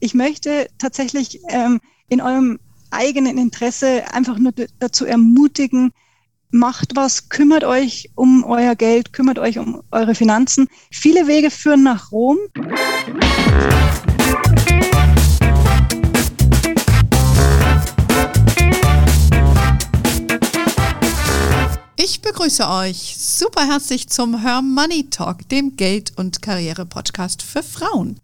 Ich 0.00 0.14
möchte 0.14 0.68
tatsächlich 0.78 1.40
ähm, 1.48 1.80
in 2.08 2.20
eurem 2.20 2.60
eigenen 2.90 3.36
Interesse 3.36 4.04
einfach 4.12 4.38
nur 4.38 4.52
dazu 4.78 5.04
ermutigen, 5.04 5.92
macht 6.50 6.94
was, 6.94 7.28
kümmert 7.28 7.64
euch 7.64 8.10
um 8.14 8.44
euer 8.44 8.76
Geld, 8.76 9.12
kümmert 9.12 9.38
euch 9.40 9.58
um 9.58 9.82
eure 9.90 10.14
Finanzen. 10.14 10.68
Viele 10.90 11.26
Wege 11.26 11.50
führen 11.50 11.82
nach 11.82 12.12
Rom. 12.12 12.38
Ich 21.96 22.22
begrüße 22.22 22.68
euch 22.68 23.16
super 23.18 23.66
herzlich 23.66 24.08
zum 24.08 24.42
Her 24.42 24.62
Money 24.62 25.10
Talk, 25.10 25.48
dem 25.48 25.76
Geld- 25.76 26.12
und 26.16 26.40
Karriere-Podcast 26.40 27.42
für 27.42 27.64
Frauen. 27.64 28.20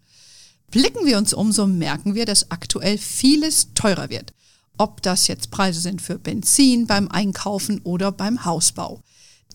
Blicken 0.74 1.06
wir 1.06 1.16
uns 1.16 1.32
um, 1.32 1.52
so 1.52 1.66
merken 1.66 2.14
wir, 2.14 2.26
dass 2.26 2.50
aktuell 2.50 2.98
vieles 2.98 3.72
teurer 3.72 4.10
wird 4.10 4.34
ob 4.78 5.02
das 5.02 5.26
jetzt 5.28 5.50
Preise 5.50 5.80
sind 5.80 6.02
für 6.02 6.18
Benzin 6.18 6.86
beim 6.86 7.08
Einkaufen 7.08 7.80
oder 7.82 8.12
beim 8.12 8.44
Hausbau. 8.44 9.02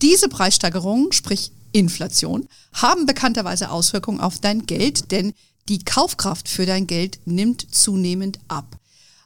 Diese 0.01 0.29
Preissteigerungen, 0.29 1.11
sprich 1.11 1.51
Inflation, 1.71 2.47
haben 2.73 3.05
bekannterweise 3.05 3.69
Auswirkungen 3.69 4.21
auf 4.21 4.39
dein 4.39 4.65
Geld, 4.65 5.11
denn 5.11 5.33
die 5.67 5.83
Kaufkraft 5.83 6.47
für 6.47 6.65
dein 6.65 6.87
Geld 6.87 7.19
nimmt 7.25 7.73
zunehmend 7.73 8.39
ab. 8.47 8.77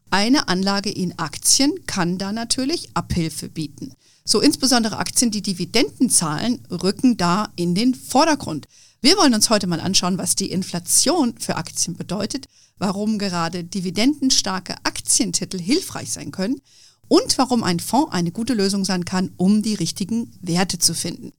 Eine 0.09 0.47
Anlage 0.47 0.91
in 0.91 1.17
Aktien 1.17 1.73
kann 1.87 2.17
da 2.17 2.31
natürlich 2.33 2.89
Abhilfe 2.95 3.49
bieten. 3.49 3.93
So 4.25 4.41
insbesondere 4.41 4.97
Aktien, 4.97 5.31
die 5.31 5.41
Dividenden 5.41 6.09
zahlen, 6.09 6.65
rücken 6.69 7.17
da 7.17 7.49
in 7.55 7.75
den 7.75 7.93
Vordergrund. 7.93 8.67
Wir 9.03 9.15
wollen 9.17 9.35
uns 9.35 9.51
heute 9.51 9.67
mal 9.67 9.79
anschauen, 9.79 10.17
was 10.17 10.35
die 10.35 10.49
Inflation 10.49 11.37
für 11.37 11.57
Aktien 11.57 11.95
bedeutet 11.95 12.47
warum 12.83 13.17
gerade 13.17 13.63
dividendenstarke 13.63 14.75
Aktientitel 14.83 15.57
hilfreich 15.57 16.11
sein 16.11 16.31
können 16.31 16.59
und 17.07 17.37
warum 17.37 17.63
ein 17.63 17.79
Fonds 17.79 18.11
eine 18.11 18.31
gute 18.31 18.53
Lösung 18.53 18.83
sein 18.83 19.05
kann, 19.05 19.31
um 19.37 19.61
die 19.61 19.75
richtigen 19.75 20.31
Werte 20.41 20.79
zu 20.79 20.93
finden. 20.93 21.31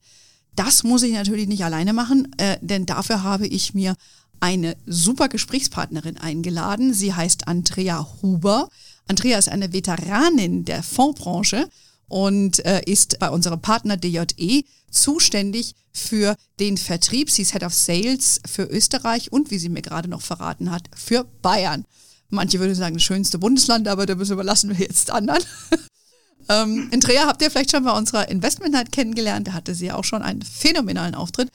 Das 0.55 0.83
muss 0.83 1.03
ich 1.03 1.13
natürlich 1.13 1.47
nicht 1.47 1.63
alleine 1.63 1.93
machen, 1.93 2.31
äh, 2.37 2.57
denn 2.61 2.85
dafür 2.85 3.23
habe 3.23 3.45
ich 3.45 3.73
mir 3.73 3.95
eine 4.39 4.75
super 4.85 5.27
Gesprächspartnerin 5.27 6.17
eingeladen. 6.17 6.93
Sie 6.93 7.13
heißt 7.13 7.47
Andrea 7.47 8.07
Huber. 8.21 8.69
Andrea 9.07 9.37
ist 9.37 9.49
eine 9.49 9.73
Veteranin 9.73 10.65
der 10.65 10.81
Fondsbranche 10.81 11.69
und 12.07 12.65
äh, 12.65 12.81
ist 12.85 13.19
bei 13.19 13.29
unserem 13.29 13.61
Partner 13.61 13.97
DJE 13.97 14.63
zuständig 14.91 15.75
für 15.91 16.35
den 16.59 16.77
Vertrieb. 16.77 17.29
Sie 17.29 17.41
ist 17.41 17.53
Head 17.53 17.63
of 17.63 17.73
Sales 17.73 18.41
für 18.45 18.63
Österreich 18.63 19.31
und, 19.31 19.51
wie 19.51 19.57
sie 19.57 19.69
mir 19.69 19.81
gerade 19.81 20.09
noch 20.09 20.21
verraten 20.21 20.71
hat, 20.71 20.89
für 20.95 21.25
Bayern. 21.41 21.85
Manche 22.29 22.59
würden 22.59 22.75
sagen, 22.75 22.95
das 22.95 23.03
schönste 23.03 23.37
Bundesland, 23.37 23.87
aber 23.87 24.05
das 24.05 24.29
überlassen 24.29 24.77
wir 24.77 24.85
jetzt 24.85 25.11
anderen. 25.11 25.43
ähm, 26.49 26.89
Andrea 26.91 27.27
habt 27.27 27.41
ihr 27.41 27.51
vielleicht 27.51 27.71
schon 27.71 27.83
bei 27.83 27.91
unserer 27.91 28.29
Investment 28.29 28.73
Night 28.73 28.91
kennengelernt. 28.91 29.47
Da 29.47 29.53
hatte 29.53 29.75
sie 29.75 29.91
auch 29.91 30.03
schon 30.03 30.21
einen 30.21 30.41
phänomenalen 30.41 31.15
Auftritt. 31.15 31.49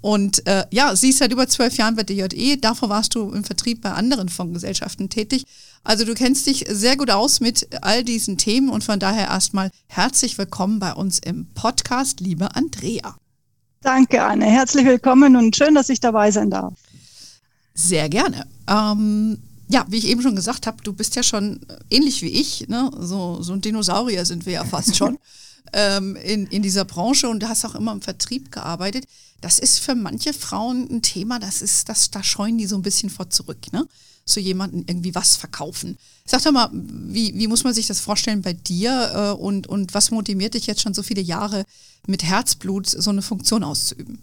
Und 0.00 0.46
äh, 0.46 0.66
ja, 0.70 0.94
sie 0.96 1.10
ist 1.10 1.18
seit 1.18 1.32
über 1.32 1.48
zwölf 1.48 1.76
Jahren 1.76 1.96
bei 1.96 2.02
DJE. 2.02 2.56
Davor 2.58 2.90
warst 2.90 3.14
du 3.14 3.30
im 3.30 3.44
Vertrieb 3.44 3.80
bei 3.80 3.92
anderen 3.92 4.28
Fondsgesellschaften 4.28 5.08
tätig. 5.08 5.46
Also 5.84 6.06
du 6.06 6.14
kennst 6.14 6.46
dich 6.46 6.64
sehr 6.66 6.96
gut 6.96 7.10
aus 7.10 7.40
mit 7.40 7.68
all 7.82 8.02
diesen 8.02 8.38
Themen 8.38 8.70
und 8.70 8.82
von 8.82 8.98
daher 8.98 9.28
erstmal 9.28 9.70
herzlich 9.86 10.38
willkommen 10.38 10.78
bei 10.78 10.94
uns 10.94 11.18
im 11.18 11.46
Podcast, 11.52 12.20
liebe 12.20 12.54
Andrea. 12.56 13.16
Danke, 13.82 14.22
Anne. 14.22 14.46
Herzlich 14.46 14.86
willkommen 14.86 15.36
und 15.36 15.54
schön, 15.54 15.74
dass 15.74 15.90
ich 15.90 16.00
dabei 16.00 16.30
sein 16.30 16.48
darf. 16.48 16.72
Sehr 17.74 18.08
gerne. 18.08 18.46
Ähm, 18.66 19.38
ja, 19.68 19.84
wie 19.88 19.98
ich 19.98 20.06
eben 20.06 20.22
schon 20.22 20.36
gesagt 20.36 20.66
habe, 20.66 20.82
du 20.82 20.94
bist 20.94 21.16
ja 21.16 21.22
schon 21.22 21.60
ähnlich 21.90 22.22
wie 22.22 22.30
ich, 22.30 22.66
ne? 22.66 22.90
so, 22.98 23.42
so 23.42 23.52
ein 23.52 23.60
Dinosaurier 23.60 24.24
sind 24.24 24.46
wir 24.46 24.54
ja 24.54 24.64
fast 24.64 24.96
schon 24.96 25.18
ähm, 25.74 26.16
in, 26.16 26.46
in 26.46 26.62
dieser 26.62 26.86
Branche 26.86 27.28
und 27.28 27.42
du 27.42 27.48
hast 27.50 27.66
auch 27.66 27.74
immer 27.74 27.92
im 27.92 28.00
Vertrieb 28.00 28.50
gearbeitet 28.50 29.04
das 29.44 29.58
ist 29.58 29.80
für 29.80 29.94
manche 29.94 30.32
Frauen 30.32 30.88
ein 30.90 31.02
Thema, 31.02 31.38
das 31.38 31.60
ist, 31.60 31.90
das, 31.90 32.10
da 32.10 32.22
scheuen 32.22 32.56
die 32.56 32.66
so 32.66 32.76
ein 32.76 32.82
bisschen 32.82 33.10
vor 33.10 33.28
zurück, 33.28 33.72
ne? 33.72 33.86
So 34.24 34.40
jemanden 34.40 34.84
irgendwie 34.86 35.14
was 35.14 35.36
verkaufen. 35.36 35.98
Sag 36.24 36.42
doch 36.42 36.52
mal, 36.52 36.70
wie, 36.72 37.34
wie 37.34 37.48
muss 37.48 37.64
man 37.64 37.74
sich 37.74 37.86
das 37.86 38.00
vorstellen 38.00 38.42
bei 38.42 38.54
dir 38.54 39.12
äh, 39.14 39.40
und, 39.40 39.66
und 39.66 39.92
was 39.92 40.10
motiviert 40.10 40.54
dich 40.54 40.66
jetzt 40.66 40.80
schon 40.80 40.94
so 40.94 41.02
viele 41.02 41.20
Jahre 41.20 41.64
mit 42.06 42.22
Herzblut 42.22 42.86
so 42.86 43.10
eine 43.10 43.22
Funktion 43.22 43.62
auszuüben? 43.62 44.22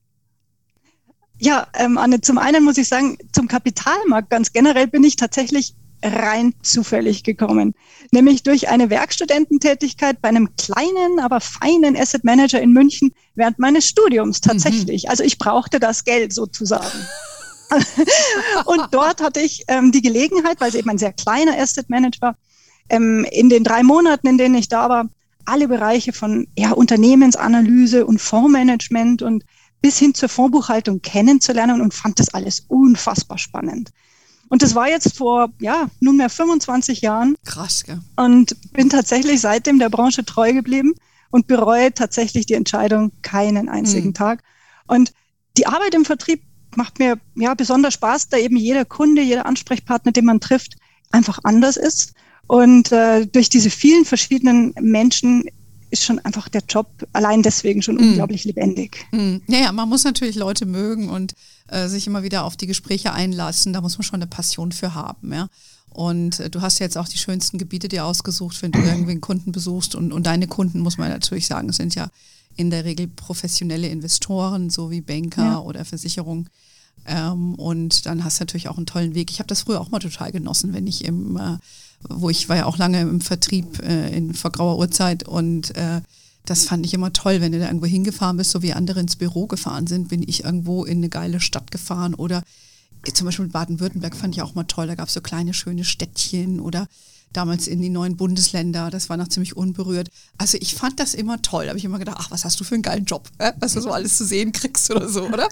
Ja, 1.40 1.68
ähm, 1.74 1.98
Anne, 1.98 2.22
zum 2.22 2.38
einen 2.38 2.64
muss 2.64 2.78
ich 2.78 2.88
sagen, 2.88 3.18
zum 3.32 3.48
Kapitalmarkt 3.48 4.30
ganz 4.30 4.54
generell 4.54 4.88
bin 4.88 5.04
ich 5.04 5.16
tatsächlich 5.16 5.76
rein 6.04 6.54
zufällig 6.62 7.24
gekommen. 7.24 7.74
Nämlich 8.12 8.44
durch 8.44 8.70
eine 8.70 8.90
Werkstudententätigkeit 8.90 10.22
bei 10.22 10.30
einem 10.30 10.56
kleinen, 10.56 11.20
aber 11.20 11.40
feinen 11.40 11.96
Asset 11.96 12.24
Manager 12.24 12.62
in 12.62 12.74
München 12.74 13.12
während 13.36 13.60
meines 13.60 13.88
Studiums 13.88 14.42
mhm. 14.42 14.50
tatsächlich. 14.50 15.04
Mhm. 15.04 15.10
Also 15.10 15.24
ich 15.24 15.38
brauchte 15.38 15.80
das 15.80 16.04
Geld 16.04 16.34
sozusagen. 16.34 16.86
und 18.66 18.82
dort 18.92 19.22
hatte 19.22 19.40
ich 19.40 19.64
ähm, 19.68 19.92
die 19.92 20.02
Gelegenheit, 20.02 20.60
weil 20.60 20.70
es 20.70 20.76
eben 20.76 20.90
ein 20.90 20.98
sehr 20.98 21.14
kleiner 21.14 21.58
Asset 21.58 21.90
Manager 21.90 22.22
war, 22.22 22.36
ähm, 22.90 23.26
in 23.32 23.50
den 23.50 23.64
drei 23.64 23.84
Monaten, 23.84 24.28
in 24.28 24.38
denen 24.38 24.56
ich 24.56 24.68
da 24.68 24.90
war, 24.90 25.10
alle 25.46 25.68
Bereiche 25.68 26.14
von 26.14 26.48
ja, 26.58 26.72
Unternehmensanalyse 26.72 28.06
und 28.06 28.22
Fondsmanagement 28.22 29.22
und 29.22 29.44
bis 29.82 29.98
hin 29.98 30.14
zur 30.14 30.30
Fondsbuchhaltung 30.30 31.02
kennenzulernen 31.02 31.82
und 31.82 31.94
fand 31.94 32.20
das 32.20 32.34
alles 32.34 32.66
unfassbar 32.68 33.38
spannend. 33.38 33.92
Und 34.50 34.62
das 34.62 34.76
war 34.76 34.90
jetzt 34.90 35.18
vor, 35.18 35.50
ja, 35.60 35.88
nunmehr 36.02 36.30
25 36.30 37.02
Jahren. 37.02 37.38
Krass, 37.46 37.86
gell? 37.86 38.02
Und 38.18 38.74
bin 38.74 38.90
tatsächlich 38.90 39.40
seitdem 39.40 39.80
der 39.80 39.90
Branche 39.90 40.26
treu 40.26 40.52
geblieben 40.52 40.94
und 41.32 41.48
bereue 41.48 41.94
tatsächlich 41.94 42.46
die 42.46 42.56
Entscheidung 42.56 43.14
keinen 43.22 43.70
einzigen 43.70 44.10
mhm. 44.10 44.14
Tag. 44.14 44.44
Und 44.88 45.14
die 45.58 45.68
Arbeit 45.68 45.96
im 45.96 46.04
Vertrieb 46.04 46.44
macht 46.78 47.00
mir 47.00 47.20
ja 47.36 47.54
besonders 47.54 47.94
Spaß, 47.94 48.30
da 48.30 48.38
eben 48.38 48.58
jeder 48.58 48.86
Kunde, 48.86 49.22
jeder 49.22 49.46
Ansprechpartner, 49.46 50.12
den 50.12 50.26
man 50.26 50.40
trifft, 50.40 50.76
einfach 51.12 51.40
anders 51.44 51.78
ist. 51.78 52.14
Und 52.48 52.92
äh, 52.92 53.26
durch 53.28 53.50
diese 53.50 53.70
vielen 53.70 54.06
verschiedenen 54.06 54.74
Menschen 54.80 55.46
ist 55.90 56.06
schon 56.06 56.20
einfach 56.20 56.50
der 56.50 56.64
Job 56.68 56.88
allein 57.14 57.44
deswegen 57.44 57.82
schon 57.82 57.96
mm. 57.96 58.00
unglaublich 58.00 58.46
lebendig. 58.46 59.06
Mm. 59.12 59.38
Ja, 59.48 59.60
ja, 59.60 59.72
man 59.72 59.90
muss 59.90 60.04
natürlich 60.04 60.36
Leute 60.36 60.66
mögen 60.66 61.10
und 61.10 61.34
äh, 61.68 61.88
sich 61.88 62.08
immer 62.08 62.24
wieder 62.24 62.46
auf 62.46 62.58
die 62.58 62.68
Gespräche 62.68 63.14
einlassen. 63.14 63.74
Da 63.74 63.82
muss 63.82 63.98
man 63.98 64.04
schon 64.04 64.22
eine 64.22 64.28
Passion 64.28 64.72
für 64.72 64.96
haben, 64.96 65.34
ja. 65.34 65.48
Und 65.90 66.40
äh, 66.40 66.50
du 66.50 66.62
hast 66.62 66.80
jetzt 66.80 66.98
auch 66.98 67.10
die 67.10 67.18
schönsten 67.18 67.58
Gebiete 67.58 67.90
dir 67.90 68.06
ausgesucht, 68.06 68.62
wenn 68.62 68.72
du 68.72 68.80
irgendwie 68.86 69.12
einen 69.12 69.22
Kunden 69.22 69.52
besuchst. 69.52 69.96
Und, 69.96 70.14
und 70.14 70.26
deine 70.26 70.48
Kunden, 70.48 70.80
muss 70.80 70.98
man 70.98 71.10
natürlich 71.10 71.48
sagen, 71.48 71.72
sind 71.74 71.96
ja 71.96 72.10
in 72.56 72.70
der 72.70 72.86
Regel 72.86 73.08
professionelle 73.08 73.88
Investoren, 73.88 74.70
so 74.70 74.92
wie 74.92 75.02
Banker 75.02 75.44
ja. 75.44 75.60
oder 75.60 75.86
Versicherungen. 75.86 76.50
Ähm, 77.06 77.56
und 77.56 78.06
dann 78.06 78.24
hast 78.24 78.40
du 78.40 78.44
natürlich 78.44 78.68
auch 78.68 78.78
einen 78.78 78.86
tollen 78.86 79.16
Weg. 79.16 79.32
Ich 79.32 79.40
habe 79.40 79.48
das 79.48 79.62
früher 79.62 79.82
auch 79.82 79.90
mal 79.90 80.00
total 80.00 80.32
genossen, 80.32 80.74
wenn 80.74 80.88
ich 80.88 81.06
im 81.06 81.38
äh, 81.38 81.58
wo 82.10 82.30
ich 82.30 82.50
war 82.50 82.58
ja 82.58 82.66
auch 82.66 82.78
lange 82.78 83.02
im 83.02 83.22
Vertrieb 83.22 83.82
äh, 83.84 84.16
in 84.16 84.34
vor 84.34 84.52
grauer 84.52 84.78
Uhrzeit 84.78 85.24
und 85.28 85.76
äh, 85.76 86.02
das 86.46 86.66
fand 86.66 86.86
ich 86.86 86.94
immer 86.94 87.14
toll, 87.14 87.40
wenn 87.40 87.52
du 87.52 87.60
da 87.60 87.68
irgendwo 87.68 87.86
hingefahren 87.86 88.38
bist, 88.38 88.52
so 88.52 88.64
wie 88.64 88.74
andere 88.74 89.00
ins 89.00 89.16
Büro 89.16 89.46
gefahren 89.46 89.86
sind, 89.86 90.08
bin 90.08 90.24
ich 90.28 90.44
irgendwo 90.44 90.86
in 90.86 90.98
eine 90.98 91.10
geile 91.10 91.40
Stadt 91.40 91.70
gefahren 91.70 92.16
oder 92.16 92.44
zum 93.14 93.26
Beispiel 93.26 93.48
Baden-Württemberg 93.48 94.16
fand 94.16 94.36
ich 94.36 94.42
auch 94.42 94.56
mal 94.56 94.64
toll, 94.64 94.88
da 94.88 94.96
gab 94.96 95.08
es 95.08 95.14
so 95.14 95.22
kleine 95.22 95.54
schöne 95.54 95.84
Städtchen 95.84 96.60
oder 96.60 96.88
damals 97.34 97.68
in 97.68 97.82
die 97.82 97.90
neuen 97.90 98.18
Bundesländer, 98.18 98.90
das 98.90 99.10
war 99.10 99.18
noch 99.18 99.28
ziemlich 99.28 99.56
unberührt. 99.56 100.10
Also 100.38 100.58
ich 100.60 100.76
fand 100.76 101.00
das 101.00 101.14
immer 101.14 101.42
toll, 101.42 101.66
da 101.66 101.70
habe 101.70 101.80
ich 101.80 101.86
immer 101.86 102.00
gedacht, 102.00 102.18
ach, 102.20 102.32
was 102.32 102.46
hast 102.46 102.60
du 102.60 102.64
für 102.64 102.76
einen 102.76 102.84
geilen 102.84 103.06
Job, 103.06 103.30
äh? 103.38 103.54
was 103.60 103.74
du 103.74 103.82
so 103.82 103.92
alles 103.92 104.18
zu 104.18 104.26
sehen 104.26 104.52
kriegst 104.52 104.92
oder 104.92 105.08
so, 105.08 105.24
oder? 105.24 105.48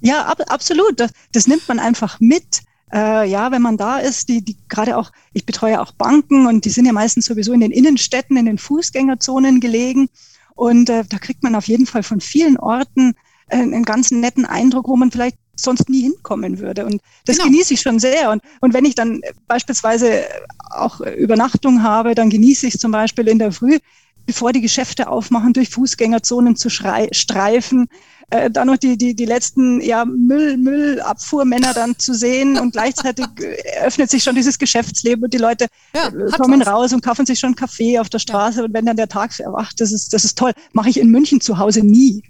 Ja, 0.00 0.26
ab, 0.26 0.40
absolut, 0.48 0.98
das, 0.98 1.10
das 1.32 1.46
nimmt 1.46 1.68
man 1.68 1.78
einfach 1.78 2.20
mit 2.20 2.62
äh, 2.92 3.28
ja, 3.28 3.52
wenn 3.52 3.62
man 3.62 3.76
da 3.76 3.98
ist, 3.98 4.28
die, 4.28 4.44
die 4.44 4.56
gerade 4.68 4.96
auch, 4.96 5.12
ich 5.32 5.46
betreue 5.46 5.80
auch 5.80 5.92
Banken 5.92 6.46
und 6.46 6.64
die 6.64 6.70
sind 6.70 6.86
ja 6.86 6.92
meistens 6.92 7.26
sowieso 7.26 7.52
in 7.52 7.60
den 7.60 7.70
Innenstädten, 7.70 8.36
in 8.36 8.46
den 8.46 8.58
Fußgängerzonen 8.58 9.60
gelegen. 9.60 10.08
Und 10.56 10.90
äh, 10.90 11.04
da 11.08 11.18
kriegt 11.18 11.44
man 11.44 11.54
auf 11.54 11.68
jeden 11.68 11.86
Fall 11.86 12.02
von 12.02 12.20
vielen 12.20 12.56
Orten 12.56 13.14
einen 13.52 13.84
ganz 13.84 14.10
netten 14.10 14.46
Eindruck, 14.46 14.88
wo 14.88 14.96
man 14.96 15.10
vielleicht 15.10 15.36
sonst 15.62 15.88
nie 15.88 16.02
hinkommen 16.02 16.58
würde. 16.58 16.86
Und 16.86 17.00
das 17.26 17.36
genau. 17.36 17.50
genieße 17.50 17.74
ich 17.74 17.80
schon 17.80 17.98
sehr. 17.98 18.30
Und, 18.30 18.42
und 18.60 18.74
wenn 18.74 18.84
ich 18.84 18.94
dann 18.94 19.20
beispielsweise 19.46 20.24
auch 20.70 21.00
Übernachtung 21.00 21.82
habe, 21.82 22.14
dann 22.14 22.30
genieße 22.30 22.66
ich 22.66 22.78
zum 22.78 22.92
Beispiel 22.92 23.28
in 23.28 23.38
der 23.38 23.52
Früh, 23.52 23.78
bevor 24.26 24.52
die 24.52 24.60
Geschäfte 24.60 25.08
aufmachen, 25.08 25.52
durch 25.52 25.70
Fußgängerzonen 25.70 26.56
zu 26.56 26.70
streifen, 26.70 27.88
äh, 28.30 28.50
da 28.50 28.64
noch 28.64 28.76
die, 28.76 28.96
die, 28.96 29.14
die 29.14 29.24
letzten 29.24 29.80
ja, 29.80 30.04
Müll, 30.04 30.56
Müllabfuhrmänner 30.56 31.74
dann 31.74 31.98
zu 31.98 32.14
sehen 32.14 32.58
und 32.58 32.72
gleichzeitig 32.72 33.26
öffnet 33.82 34.10
sich 34.10 34.22
schon 34.22 34.34
dieses 34.34 34.58
Geschäftsleben 34.58 35.24
und 35.24 35.34
die 35.34 35.38
Leute 35.38 35.66
ja, 35.94 36.08
äh, 36.08 36.30
kommen 36.30 36.60
was. 36.60 36.68
raus 36.68 36.92
und 36.92 37.04
kaufen 37.04 37.26
sich 37.26 37.38
schon 37.38 37.54
Kaffee 37.54 37.98
auf 37.98 38.08
der 38.08 38.20
Straße 38.20 38.58
ja. 38.58 38.64
und 38.64 38.72
wenn 38.72 38.86
dann 38.86 38.96
der 38.96 39.08
Tag 39.08 39.38
erwacht, 39.40 39.80
das 39.80 39.92
ist, 39.92 40.12
das 40.12 40.24
ist 40.24 40.38
toll. 40.38 40.52
Mache 40.72 40.88
ich 40.88 40.98
in 40.98 41.10
München 41.10 41.40
zu 41.40 41.58
Hause 41.58 41.80
nie. 41.80 42.22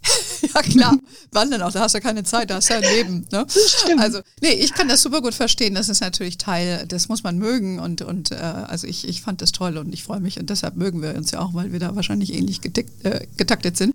ja 0.55 0.63
klar, 0.63 0.97
wann 1.33 1.51
denn 1.51 1.63
auch? 1.63 1.73
Da 1.73 1.81
hast 1.81 1.95
du 1.95 2.01
keine 2.01 2.25
Zeit, 2.25 2.51
da 2.51 2.57
hast 2.57 2.71
du 2.71 2.75
ein 2.75 2.83
Leben. 2.83 3.27
Ne? 3.31 3.47
Stimmt. 3.49 4.01
Also, 4.01 4.21
nee, 4.41 4.53
ich 4.53 4.73
kann 4.73 4.89
das 4.89 5.03
super 5.03 5.21
gut 5.21 5.35
verstehen. 5.35 5.75
Das 5.75 5.89
ist 5.89 6.01
natürlich 6.01 6.39
Teil, 6.39 6.87
das 6.89 7.09
muss 7.09 7.23
man 7.23 7.39
mögen 7.39 7.79
und, 7.79 8.03
und 8.03 8.31
äh, 8.31 8.37
also 8.37 8.87
ich, 8.87 9.07
ich 9.07 9.21
fand 9.23 9.43
das 9.43 9.53
toll 9.53 9.77
und 9.77 9.93
ich 9.93 10.03
freue 10.03 10.21
mich 10.21 10.39
und 10.39 10.49
deshalb 10.49 10.77
mögen 10.77 11.03
wir 11.03 11.15
uns 11.15 11.31
ja 11.31 11.41
auch, 11.41 11.55
weil 11.55 11.73
wir 11.73 11.79
da 11.79 11.95
wahrscheinlich 11.95 12.33
ähnlich 12.33 12.61
getickt, 12.61 13.05
äh, 13.05 13.27
getaktet 13.37 13.77
sind. 13.77 13.95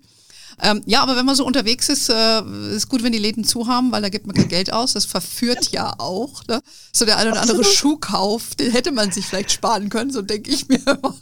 Ähm, 0.62 0.82
ja, 0.86 1.02
aber 1.02 1.16
wenn 1.16 1.26
man 1.26 1.34
so 1.34 1.44
unterwegs 1.44 1.88
ist, 1.88 2.08
äh, 2.08 2.42
ist 2.74 2.88
gut, 2.88 3.02
wenn 3.02 3.12
die 3.12 3.18
Läden 3.18 3.44
zu 3.44 3.66
haben, 3.66 3.92
weil 3.92 4.02
da 4.02 4.08
gibt 4.08 4.26
man 4.26 4.34
kein 4.34 4.48
Geld 4.48 4.72
aus. 4.72 4.94
Das 4.94 5.04
verführt 5.04 5.70
ja 5.70 5.94
auch. 5.98 6.46
Ne? 6.46 6.62
So 6.92 7.04
der 7.04 7.18
ein 7.18 7.28
oder 7.28 7.42
andere 7.42 7.64
Schuhkauf, 7.64 8.54
den 8.54 8.70
hätte 8.72 8.92
man 8.92 9.12
sich 9.12 9.26
vielleicht 9.26 9.52
sparen 9.52 9.90
können, 9.90 10.10
so 10.10 10.22
denke 10.22 10.50
ich 10.50 10.68
mir 10.68 10.80
immer. 10.86 11.14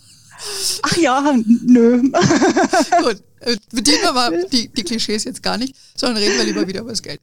Ach 0.82 0.96
ja, 0.96 1.34
nö. 1.46 2.02
Gut, 3.02 3.22
äh, 3.40 3.56
bedienen 3.72 4.02
wir 4.02 4.12
mal 4.12 4.46
die, 4.52 4.68
die 4.68 4.84
Klischees 4.84 5.24
jetzt 5.24 5.42
gar 5.42 5.58
nicht, 5.58 5.74
sondern 5.96 6.22
reden 6.22 6.36
wir 6.36 6.44
lieber 6.44 6.66
wieder 6.66 6.80
über 6.80 6.90
das 6.90 7.02
Geld. 7.02 7.20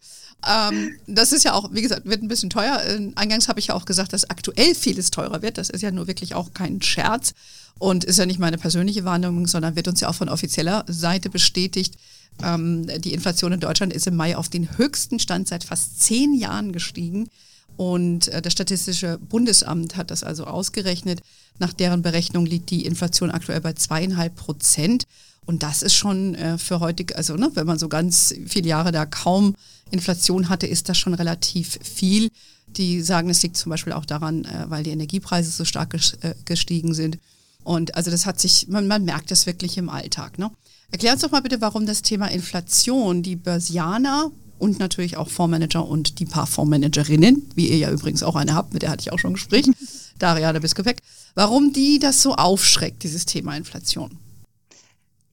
Ähm, 0.48 0.98
das 1.08 1.32
ist 1.32 1.44
ja 1.44 1.54
auch, 1.54 1.70
wie 1.72 1.82
gesagt, 1.82 2.06
wird 2.06 2.24
ein 2.24 2.28
bisschen 2.28 2.50
teuer. 2.50 2.82
Äh, 2.82 3.12
eingangs 3.16 3.48
habe 3.48 3.60
ich 3.60 3.68
ja 3.68 3.76
auch 3.76 3.86
gesagt, 3.86 4.14
dass 4.14 4.30
aktuell 4.30 4.76
vieles 4.76 5.12
teurer 5.12 5.42
wird. 5.42 5.58
Das 5.58 5.70
ist 5.70 5.82
ja 5.82 5.92
nur 5.92 6.08
wirklich 6.08 6.36
auch 6.36 6.54
kein 6.54 6.82
Scherz 6.82 7.34
und 7.80 8.04
ist 8.04 8.20
ja 8.20 8.26
nicht 8.26 8.40
meine 8.40 8.58
persönliche 8.58 9.06
Wahrnehmung, 9.06 9.48
sondern 9.48 9.76
wird 9.76 9.88
uns 9.88 10.00
ja 10.02 10.10
auch 10.10 10.16
von 10.16 10.30
offizieller 10.30 10.86
Seite 10.88 11.30
bestätigt. 11.30 11.96
Ähm, 12.44 12.88
die 13.02 13.14
Inflation 13.14 13.52
in 13.52 13.60
Deutschland 13.60 13.94
ist 13.94 14.08
im 14.08 14.16
Mai 14.16 14.36
auf 14.38 14.50
den 14.50 14.78
höchsten 14.78 15.20
Stand 15.20 15.48
seit 15.48 15.64
fast 15.64 16.02
zehn 16.02 16.34
Jahren 16.34 16.72
gestiegen. 16.72 17.30
Und 17.78 18.28
äh, 18.28 18.42
das 18.42 18.54
Statistische 18.54 19.18
Bundesamt 19.18 19.96
hat 19.96 20.12
das 20.12 20.24
also 20.24 20.46
ausgerechnet. 20.46 21.22
Nach 21.60 21.74
deren 21.74 22.02
Berechnung 22.02 22.46
liegt 22.46 22.70
die 22.70 22.86
Inflation 22.86 23.32
aktuell 23.32 23.62
bei 23.62 23.74
zweieinhalb 23.74 24.36
Prozent. 24.36 25.06
Und 25.46 25.64
das 25.64 25.82
ist 25.82 25.96
schon 25.96 26.36
äh, 26.36 26.58
für 26.58 26.80
heutig, 26.80 27.16
also 27.16 27.36
ne, 27.36 27.52
wenn 27.56 27.66
man 27.66 27.80
so 27.80 27.90
ganz 27.90 28.34
viele 28.48 28.70
Jahre 28.70 28.92
da 28.92 29.06
kaum 29.06 29.56
Inflation 29.90 30.50
hatte, 30.50 30.68
ist 30.68 30.90
das 30.90 30.98
schon 30.98 31.14
relativ 31.14 31.80
viel. 31.84 32.30
Die 32.68 33.02
sagen, 33.02 33.30
es 33.30 33.44
liegt 33.44 33.58
zum 33.58 33.70
Beispiel 33.70 33.94
auch 33.94 34.06
daran, 34.06 34.46
äh, 34.46 34.66
weil 34.70 34.84
die 34.84 34.92
Energiepreise 34.92 35.52
so 35.52 35.66
stark 35.66 35.96
äh, 36.22 36.36
gestiegen 36.46 36.94
sind. 36.94 37.18
Und 37.64 37.96
also 37.96 38.12
das 38.12 38.26
hat 38.26 38.40
sich, 38.40 38.68
man, 38.68 38.88
man 38.88 39.06
merkt 39.06 39.32
das 39.32 39.46
wirklich 39.46 39.78
im 39.78 39.90
Alltag. 39.90 40.40
Ne? 40.40 40.52
Erklär 40.92 41.14
uns 41.14 41.22
doch 41.22 41.32
mal 41.32 41.42
bitte, 41.42 41.62
warum 41.62 41.86
das 41.86 42.02
Thema 42.02 42.28
Inflation 42.28 43.24
die 43.24 43.36
Börsianer 43.36 44.32
und 44.60 44.80
natürlich 44.80 45.18
auch 45.18 45.30
Fondsmanager 45.30 45.88
und 45.88 46.20
die 46.20 46.26
paar 46.26 46.48
Fondsmanagerinnen, 46.48 47.50
wie 47.56 47.70
ihr 47.70 47.78
ja 47.78 47.92
übrigens 47.92 48.24
auch 48.24 48.36
eine 48.36 48.54
habt, 48.54 48.74
mit 48.74 48.84
der 48.84 48.92
hatte 48.92 49.02
ich 49.02 49.12
auch 49.12 49.20
schon 49.20 49.32
ein 49.32 49.36
Gespräch, 49.36 49.66
Dariana 50.20 50.60
Biskopek, 50.60 51.02
warum 51.34 51.74
die 51.74 51.98
das 51.98 52.22
so 52.22 52.36
aufschreckt, 52.36 53.04
dieses 53.04 53.26
Thema 53.26 53.56
Inflation. 53.56 54.18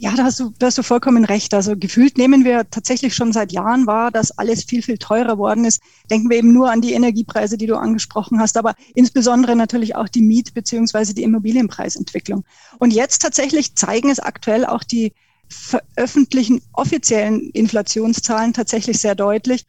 Ja, 0.01 0.15
da 0.15 0.23
hast, 0.23 0.39
du, 0.39 0.53
da 0.61 0.67
hast 0.67 0.79
du 0.79 0.85
vollkommen 0.85 1.25
recht. 1.25 1.53
Also 1.55 1.77
gefühlt 1.77 2.19
nehmen 2.19 2.45
wir 2.45 2.71
tatsächlich 2.71 3.15
schon 3.17 3.33
seit 3.33 3.51
Jahren 3.51 3.89
wahr, 3.89 4.13
dass 4.13 4.31
alles 4.39 4.63
viel, 4.63 4.81
viel 4.81 4.97
teurer 4.97 5.39
worden 5.39 5.65
ist. 5.65 5.81
Denken 6.09 6.31
wir 6.31 6.37
eben 6.37 6.53
nur 6.53 6.71
an 6.71 6.81
die 6.81 6.93
Energiepreise, 6.93 7.59
die 7.59 7.67
du 7.67 7.77
angesprochen 7.77 8.39
hast, 8.39 8.57
aber 8.57 8.77
insbesondere 8.95 9.57
natürlich 9.57 9.97
auch 9.97 10.09
die 10.09 10.23
Miet- 10.23 10.55
beziehungsweise 10.55 11.15
die 11.15 11.25
Immobilienpreisentwicklung. 11.25 12.45
Und 12.79 12.93
jetzt 12.93 13.23
tatsächlich 13.23 13.75
zeigen 13.75 14.09
es 14.09 14.21
aktuell 14.21 14.65
auch 14.67 14.85
die 14.85 15.13
veröffentlichen 15.49 16.61
offiziellen 16.75 17.51
Inflationszahlen 17.51 18.53
tatsächlich 18.53 19.01
sehr 19.01 19.17
deutlich. 19.17 19.67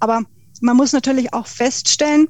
Aber 0.00 0.22
man 0.60 0.76
muss 0.76 0.92
natürlich 0.92 1.32
auch 1.32 1.46
feststellen, 1.46 2.26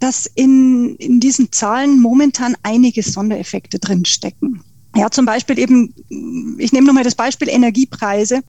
dass 0.00 0.26
in, 0.26 0.96
in 0.96 1.20
diesen 1.20 1.52
Zahlen 1.52 2.00
momentan 2.00 2.56
einige 2.64 3.04
Sondereffekte 3.04 3.78
drinstecken. 3.78 4.64
Ja, 4.96 5.08
zum 5.08 5.24
Beispiel 5.24 5.58
eben, 5.58 5.94
ich 6.60 6.72
nehme 6.72 6.86
nochmal 6.86 7.04
das 7.04 7.14
Beispiel 7.14 7.48
Energiepreise. 7.48 8.42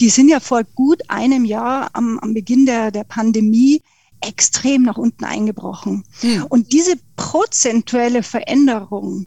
Die 0.00 0.10
sind 0.10 0.28
ja 0.28 0.40
vor 0.40 0.62
gut 0.74 1.02
einem 1.08 1.44
Jahr 1.44 1.90
am, 1.92 2.18
am 2.20 2.34
Beginn 2.34 2.66
der, 2.66 2.90
der 2.90 3.04
Pandemie 3.04 3.82
extrem 4.20 4.82
nach 4.82 4.96
unten 4.96 5.24
eingebrochen. 5.24 6.04
Hm. 6.20 6.46
Und 6.48 6.72
diese 6.72 6.94
prozentuelle 7.16 8.22
Veränderung 8.22 9.26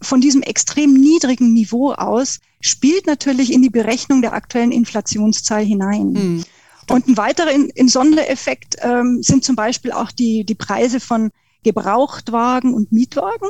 von 0.00 0.20
diesem 0.20 0.42
extrem 0.42 0.94
niedrigen 0.94 1.52
Niveau 1.52 1.92
aus 1.92 2.38
spielt 2.60 3.06
natürlich 3.06 3.52
in 3.52 3.62
die 3.62 3.70
Berechnung 3.70 4.22
der 4.22 4.32
aktuellen 4.32 4.72
Inflationszahl 4.72 5.64
hinein. 5.64 6.14
Hm. 6.14 6.44
Und 6.90 7.06
ein 7.06 7.16
weiterer 7.16 7.50
in, 7.50 7.68
in 7.70 7.88
Sondereffekt 7.88 8.76
ähm, 8.80 9.22
sind 9.22 9.44
zum 9.44 9.56
Beispiel 9.56 9.92
auch 9.92 10.10
die, 10.10 10.44
die 10.44 10.54
Preise 10.54 11.00
von 11.00 11.30
Gebrauchtwagen 11.62 12.72
und 12.72 12.92
Mietwagen 12.92 13.48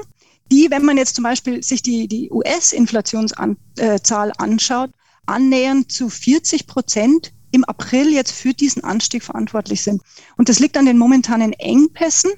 die, 0.50 0.70
wenn 0.70 0.84
man 0.84 0.96
jetzt 0.96 1.14
zum 1.14 1.24
Beispiel 1.24 1.62
sich 1.62 1.82
die, 1.82 2.08
die 2.08 2.30
US-Inflationszahl 2.30 4.32
anschaut, 4.38 4.90
annähernd 5.26 5.92
zu 5.92 6.08
40 6.08 6.66
Prozent 6.66 7.32
im 7.50 7.64
April 7.64 8.12
jetzt 8.12 8.32
für 8.32 8.54
diesen 8.54 8.84
Anstieg 8.84 9.22
verantwortlich 9.22 9.82
sind. 9.82 10.02
Und 10.36 10.48
das 10.48 10.58
liegt 10.58 10.76
an 10.76 10.86
den 10.86 10.98
momentanen 10.98 11.52
Engpässen, 11.52 12.30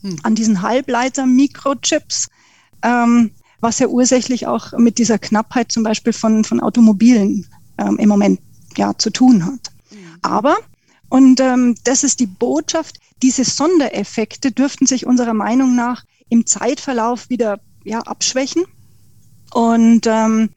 hm. 0.00 0.18
an 0.22 0.34
diesen 0.34 0.62
Halbleiter-Mikrochips, 0.62 2.28
ähm, 2.82 3.32
was 3.60 3.78
ja 3.78 3.86
ursächlich 3.86 4.46
auch 4.46 4.72
mit 4.78 4.98
dieser 4.98 5.18
Knappheit 5.18 5.72
zum 5.72 5.82
Beispiel 5.82 6.12
von, 6.12 6.44
von 6.44 6.60
Automobilen 6.60 7.46
ähm, 7.78 7.98
im 7.98 8.08
Moment 8.08 8.40
ja, 8.76 8.96
zu 8.96 9.10
tun 9.10 9.44
hat. 9.44 9.72
Hm. 9.90 9.98
Aber, 10.22 10.56
und 11.08 11.40
ähm, 11.40 11.74
das 11.84 12.04
ist 12.04 12.20
die 12.20 12.26
Botschaft, 12.26 12.98
diese 13.22 13.44
Sondereffekte 13.44 14.52
dürften 14.52 14.86
sich 14.86 15.06
unserer 15.06 15.34
Meinung 15.34 15.74
nach 15.74 16.04
im 16.28 16.46
Zeitverlauf 16.46 17.28
wieder 17.30 17.60
ja, 17.84 18.00
abschwächen. 18.00 18.64
Und 19.52 20.06
ähm, 20.06 20.50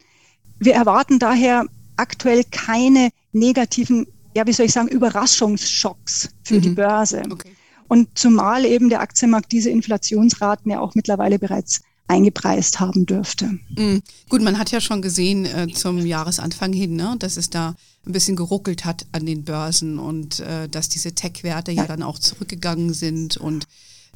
wir 0.60 0.74
erwarten 0.74 1.20
daher 1.20 1.66
aktuell 1.96 2.44
keine 2.50 3.10
negativen, 3.32 4.08
ja, 4.36 4.46
wie 4.48 4.54
soll 4.54 4.66
ich 4.66 4.74
sagen, 4.74 4.88
Überraschungsschocks 4.88 6.30
für 6.44 6.56
mhm. 6.56 6.62
die 6.62 6.70
Börse. 6.70 7.24
Okay. 7.30 7.52
Und 7.88 8.18
zumal 8.18 8.66
eben 8.66 8.90
der 8.90 9.02
Aktienmarkt 9.02 9.52
diese 9.52 9.70
Inflationsraten 9.70 10.72
ja 10.72 10.80
auch 10.80 10.96
mittlerweile 10.96 11.40
bereits 11.40 11.82
eingepreist 12.08 12.80
haben 12.80 13.06
dürfte. 13.06 13.60
Mhm. 13.76 14.02
Gut, 14.30 14.42
man 14.42 14.58
hat 14.58 14.72
ja 14.72 14.82
schon 14.82 15.02
gesehen 15.02 15.46
äh, 15.46 15.68
zum 15.68 16.06
Jahresanfang 16.06 16.74
hin, 16.74 16.96
ne, 16.96 17.16
dass 17.20 17.38
es 17.38 17.50
da 17.50 17.76
ein 18.06 18.12
bisschen 18.12 18.36
geruckelt 18.36 18.86
hat 18.86 19.06
an 19.12 19.26
den 19.26 19.44
Börsen 19.44 20.00
und 20.00 20.40
äh, 20.40 20.68
dass 20.68 20.90
diese 20.90 21.14
Tech-Werte 21.14 21.72
ja. 21.72 21.84
ja 21.84 21.88
dann 21.88 22.02
auch 22.02 22.18
zurückgegangen 22.18 22.94
sind 22.94 23.38
und 23.38 23.68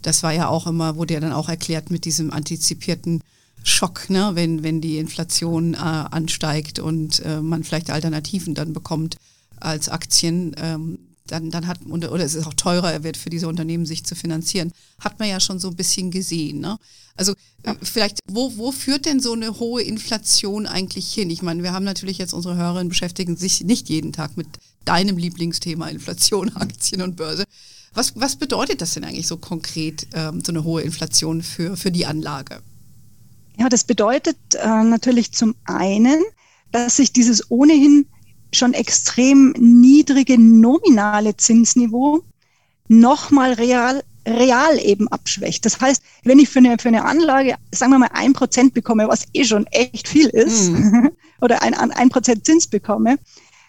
das 0.04 0.22
war 0.22 0.32
ja 0.32 0.48
auch 0.48 0.68
immer, 0.68 0.96
wurde 0.96 1.16
ja 1.16 1.20
dann 1.20 1.34
auch 1.34 1.50
erklärt 1.50 1.90
mit 1.90 2.06
diesem 2.06 2.32
antizipierten 2.32 3.22
Schock, 3.64 4.10
ne, 4.10 4.32
wenn, 4.34 4.62
wenn 4.62 4.82
die 4.82 4.98
Inflation 4.98 5.74
äh, 5.74 5.78
ansteigt 5.78 6.80
und 6.80 7.22
äh, 7.22 7.42
man 7.42 7.64
vielleicht 7.64 7.90
Alternativen 7.90 8.54
dann 8.54 8.74
bekommt 8.74 9.16
als 9.60 9.90
Aktien, 9.90 10.54
ähm, 10.58 11.00
dann, 11.28 11.50
dann 11.50 11.68
hat, 11.68 11.80
oder 11.86 12.26
es 12.26 12.36
ist 12.36 12.46
auch 12.46 12.54
teurer 12.54 13.04
wird 13.04 13.16
für 13.16 13.30
diese 13.30 13.48
Unternehmen, 13.48 13.86
sich 13.86 14.04
zu 14.04 14.16
finanzieren, 14.16 14.74
hat 15.00 15.20
man 15.20 15.30
ja 15.30 15.40
schon 15.40 15.60
so 15.60 15.70
ein 15.70 15.76
bisschen 15.78 16.12
gesehen. 16.12 16.60
Ne? 16.60 16.78
Also 17.16 17.34
äh, 17.64 17.74
vielleicht, 17.82 18.20
wo, 18.30 18.58
wo 18.58 18.74
führt 18.74 19.06
denn 19.06 19.22
so 19.22 19.32
eine 19.32 19.60
hohe 19.60 19.82
Inflation 19.82 20.68
eigentlich 20.68 21.14
hin? 21.14 21.30
Ich 21.30 21.42
meine, 21.42 21.64
wir 21.64 21.72
haben 21.72 21.86
natürlich 21.86 22.18
jetzt 22.18 22.34
unsere 22.34 22.58
Hörerinnen 22.58 22.90
beschäftigen 22.90 23.38
sich 23.38 23.62
nicht 23.62 23.88
jeden 23.88 24.12
Tag 24.12 24.36
mit 24.36 24.48
deinem 24.84 25.18
Lieblingsthema 25.18 25.88
Inflation, 25.88 26.50
Aktien 26.56 27.02
und 27.02 27.16
Börse. 27.16 27.46
Was, 27.94 28.14
was 28.16 28.36
bedeutet 28.36 28.82
das 28.82 28.96
denn 28.96 29.04
eigentlich 29.04 29.28
so 29.28 29.38
konkret, 29.38 30.08
ähm, 30.14 30.42
so 30.44 30.52
eine 30.52 30.64
hohe 30.64 30.82
Inflation 30.82 31.44
für, 31.44 31.78
für 31.78 31.92
die 31.92 32.06
Anlage? 32.06 32.62
Ja, 33.58 33.70
das 33.70 33.84
bedeutet 33.84 34.38
äh, 34.56 34.84
natürlich 34.84 35.32
zum 35.32 35.56
einen, 35.66 36.24
dass 36.72 36.96
sich 36.96 37.14
dieses 37.14 37.52
ohnehin 37.52 38.08
schon 38.52 38.74
extrem 38.74 39.52
niedrige 39.60 40.40
nominale 40.40 41.38
Zinsniveau 41.38 42.24
nochmal 42.88 43.54
real, 43.54 44.04
real 44.28 44.80
eben 44.80 45.08
abschwächt. 45.08 45.66
Das 45.66 45.80
heißt, 45.80 46.02
wenn 46.24 46.40
ich 46.40 46.50
für 46.50 46.60
eine, 46.60 46.78
für 46.80 46.88
eine 46.88 47.06
Anlage, 47.06 47.56
sagen 47.72 47.92
wir 47.92 48.00
mal, 48.00 48.10
ein 48.14 48.34
Prozent 48.34 48.74
bekomme, 48.74 49.08
was 49.08 49.26
eh 49.34 49.44
schon 49.44 49.68
echt 49.68 50.08
viel 50.08 50.28
ist, 50.28 50.70
mhm. 50.70 51.12
oder 51.42 51.62
ein, 51.62 51.74
ein 51.74 52.10
Prozent 52.10 52.46
Zins 52.46 52.68
bekomme, 52.68 53.18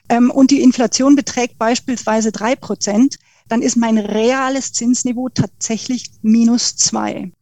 ähm, 0.09 0.31
und 0.31 0.50
die 0.50 0.62
Inflation 0.62 1.16
beträgt 1.16 1.59
beispielsweise 1.59 2.33
drei 2.33 2.57
Prozent, 2.57 3.16
dann 3.48 3.62
ist 3.62 3.76
mein 3.76 3.98
reales 3.98 4.72
Zinsniveau 4.72 5.28
tatsächlich 5.28 6.10
minus 6.22 6.76
zwei. 6.76 7.32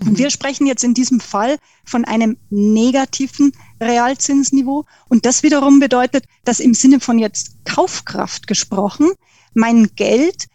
Und 0.00 0.12
mhm. 0.12 0.18
wir 0.18 0.30
sprechen 0.30 0.66
jetzt 0.66 0.84
in 0.84 0.94
diesem 0.94 1.20
Fall 1.20 1.56
von 1.84 2.04
einem 2.04 2.36
negativen 2.50 3.52
Realzinsniveau. 3.80 4.84
Und 5.08 5.24
das 5.24 5.42
wiederum 5.42 5.80
bedeutet, 5.80 6.24
dass 6.44 6.60
im 6.60 6.74
Sinne 6.74 7.00
von 7.00 7.18
jetzt 7.18 7.64
Kaufkraft 7.64 8.46
gesprochen, 8.46 9.12
mein 9.54 9.90
Geld 9.96 10.48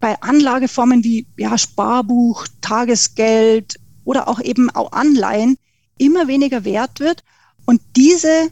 bei 0.00 0.20
Anlageformen 0.20 1.04
wie 1.04 1.26
ja, 1.36 1.56
Sparbuch, 1.56 2.46
Tagesgeld 2.60 3.76
oder 4.04 4.26
auch 4.26 4.40
eben 4.40 4.68
auch 4.70 4.90
Anleihen 4.90 5.56
immer 5.96 6.26
weniger 6.26 6.64
wert 6.64 6.98
wird 6.98 7.22
und 7.66 7.80
diese 7.94 8.50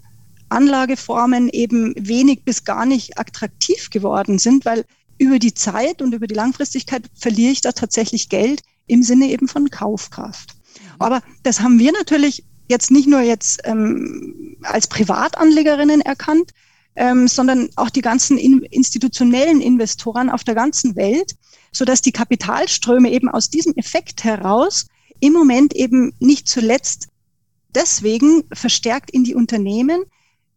Anlageformen 0.48 1.48
eben 1.48 1.94
wenig 1.96 2.44
bis 2.44 2.64
gar 2.64 2.86
nicht 2.86 3.18
attraktiv 3.18 3.90
geworden 3.90 4.38
sind, 4.38 4.64
weil 4.64 4.84
über 5.20 5.38
die 5.38 5.52
Zeit 5.52 6.00
und 6.00 6.14
über 6.14 6.26
die 6.26 6.34
Langfristigkeit 6.34 7.04
verliere 7.14 7.52
ich 7.52 7.60
da 7.60 7.72
tatsächlich 7.72 8.30
Geld 8.30 8.62
im 8.86 9.02
Sinne 9.02 9.26
eben 9.26 9.48
von 9.48 9.68
Kaufkraft. 9.70 10.54
Aber 10.98 11.22
das 11.42 11.60
haben 11.60 11.78
wir 11.78 11.92
natürlich 11.92 12.44
jetzt 12.68 12.90
nicht 12.90 13.06
nur 13.06 13.20
jetzt 13.20 13.60
ähm, 13.64 14.56
als 14.62 14.86
Privatanlegerinnen 14.86 16.00
erkannt, 16.00 16.52
ähm, 16.96 17.28
sondern 17.28 17.68
auch 17.76 17.90
die 17.90 18.00
ganzen 18.00 18.38
in, 18.38 18.62
institutionellen 18.62 19.60
Investoren 19.60 20.30
auf 20.30 20.42
der 20.42 20.54
ganzen 20.54 20.96
Welt, 20.96 21.36
so 21.70 21.84
dass 21.84 22.00
die 22.00 22.12
Kapitalströme 22.12 23.10
eben 23.10 23.28
aus 23.28 23.50
diesem 23.50 23.74
Effekt 23.76 24.24
heraus 24.24 24.86
im 25.20 25.34
Moment 25.34 25.74
eben 25.74 26.14
nicht 26.18 26.48
zuletzt 26.48 27.08
deswegen 27.74 28.44
verstärkt 28.54 29.10
in 29.10 29.24
die 29.24 29.34
Unternehmen, 29.34 30.04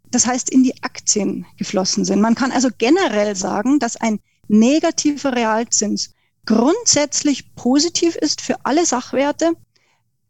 das 0.10 0.26
heißt 0.26 0.50
in 0.50 0.64
die 0.64 0.82
Aktien 0.84 1.46
geflossen 1.58 2.06
sind. 2.06 2.22
Man 2.22 2.36
kann 2.36 2.54
also 2.54 2.70
generell 2.78 3.36
sagen, 3.36 3.80
dass 3.80 3.98
ein 3.98 4.20
negativer 4.54 5.36
Realzins 5.36 6.14
grundsätzlich 6.46 7.56
positiv 7.56 8.16
ist 8.16 8.42
für 8.42 8.66
alle 8.66 8.86
Sachwerte, 8.86 9.54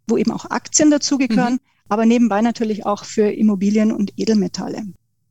wo 0.08 0.18
eben 0.18 0.32
auch 0.32 0.46
Aktien 0.46 0.92
dazugehören, 0.92 1.53
mhm. 1.53 1.60
aber 1.89 2.06
nebenbei 2.06 2.42
natürlich 2.42 2.86
auch 2.86 3.03
für 3.03 3.32
Immobilien 3.32 3.92
und 3.92 4.13
Edelmetalle. 4.18 4.84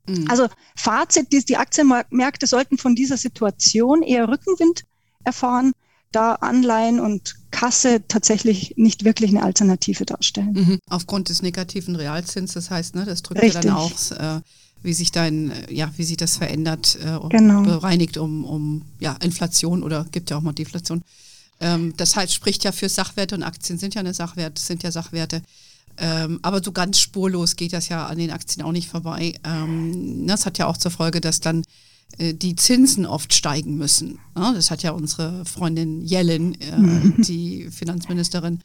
Mhm. 0.06 0.26
Also 0.28 0.48
Fazit, 0.76 1.32
die, 1.32 1.44
die 1.44 1.56
Aktienmärkte 1.56 2.46
sollten 2.46 2.78
von 2.78 2.94
dieser 2.94 3.16
Situation 3.16 4.02
eher 4.02 4.28
Rückenwind 4.28 4.84
erfahren, 5.24 5.72
da 6.10 6.34
Anleihen 6.34 7.00
und 7.00 7.36
Kasse 7.50 8.02
tatsächlich 8.06 8.74
nicht 8.76 9.04
wirklich 9.04 9.30
eine 9.30 9.42
Alternative 9.42 10.04
darstellen. 10.04 10.52
Mhm. 10.52 10.78
Aufgrund 10.88 11.28
des 11.28 11.42
negativen 11.42 11.96
Realzins, 11.96 12.52
das 12.52 12.70
heißt, 12.70 12.94
ne, 12.94 13.04
das 13.04 13.22
drückt 13.22 13.42
ja 13.42 13.60
dann 13.60 13.70
auch, 13.70 13.92
äh, 14.10 14.40
wie 14.82 14.92
sich 14.92 15.12
dein, 15.12 15.52
ja, 15.70 15.90
wie 15.96 16.04
sich 16.04 16.16
das 16.16 16.36
verändert, 16.36 16.98
äh, 17.02 17.18
genau. 17.28 17.62
bereinigt 17.62 18.16
um, 18.16 18.44
um 18.44 18.82
ja, 19.00 19.16
Inflation 19.22 19.82
oder 19.82 20.06
gibt 20.10 20.30
ja 20.30 20.36
auch 20.38 20.42
mal 20.42 20.52
Deflation. 20.52 21.02
Ähm, 21.60 21.94
das 21.96 22.16
heißt, 22.16 22.34
spricht 22.34 22.64
ja 22.64 22.72
für 22.72 22.88
Sachwerte 22.88 23.34
und 23.34 23.42
Aktien 23.42 23.78
sind 23.78 23.94
ja 23.94 24.00
eine 24.00 24.14
Sachwert, 24.14 24.58
sind 24.58 24.82
ja 24.82 24.90
Sachwerte. 24.90 25.42
Ähm, 25.98 26.40
aber 26.42 26.62
so 26.62 26.72
ganz 26.72 26.98
spurlos 26.98 27.56
geht 27.56 27.72
das 27.72 27.88
ja 27.88 28.06
an 28.06 28.18
den 28.18 28.30
Aktien 28.30 28.64
auch 28.64 28.72
nicht 28.72 28.88
vorbei. 28.88 29.34
Ähm, 29.44 30.26
das 30.26 30.46
hat 30.46 30.58
ja 30.58 30.66
auch 30.66 30.76
zur 30.76 30.90
Folge, 30.90 31.20
dass 31.20 31.40
dann 31.40 31.64
äh, 32.18 32.34
die 32.34 32.56
Zinsen 32.56 33.06
oft 33.06 33.32
steigen 33.34 33.76
müssen. 33.76 34.18
Ja, 34.36 34.52
das 34.52 34.70
hat 34.70 34.82
ja 34.82 34.92
unsere 34.92 35.44
Freundin 35.44 36.04
Yellen, 36.06 36.54
äh, 36.60 37.22
die 37.22 37.68
Finanzministerin, 37.70 38.60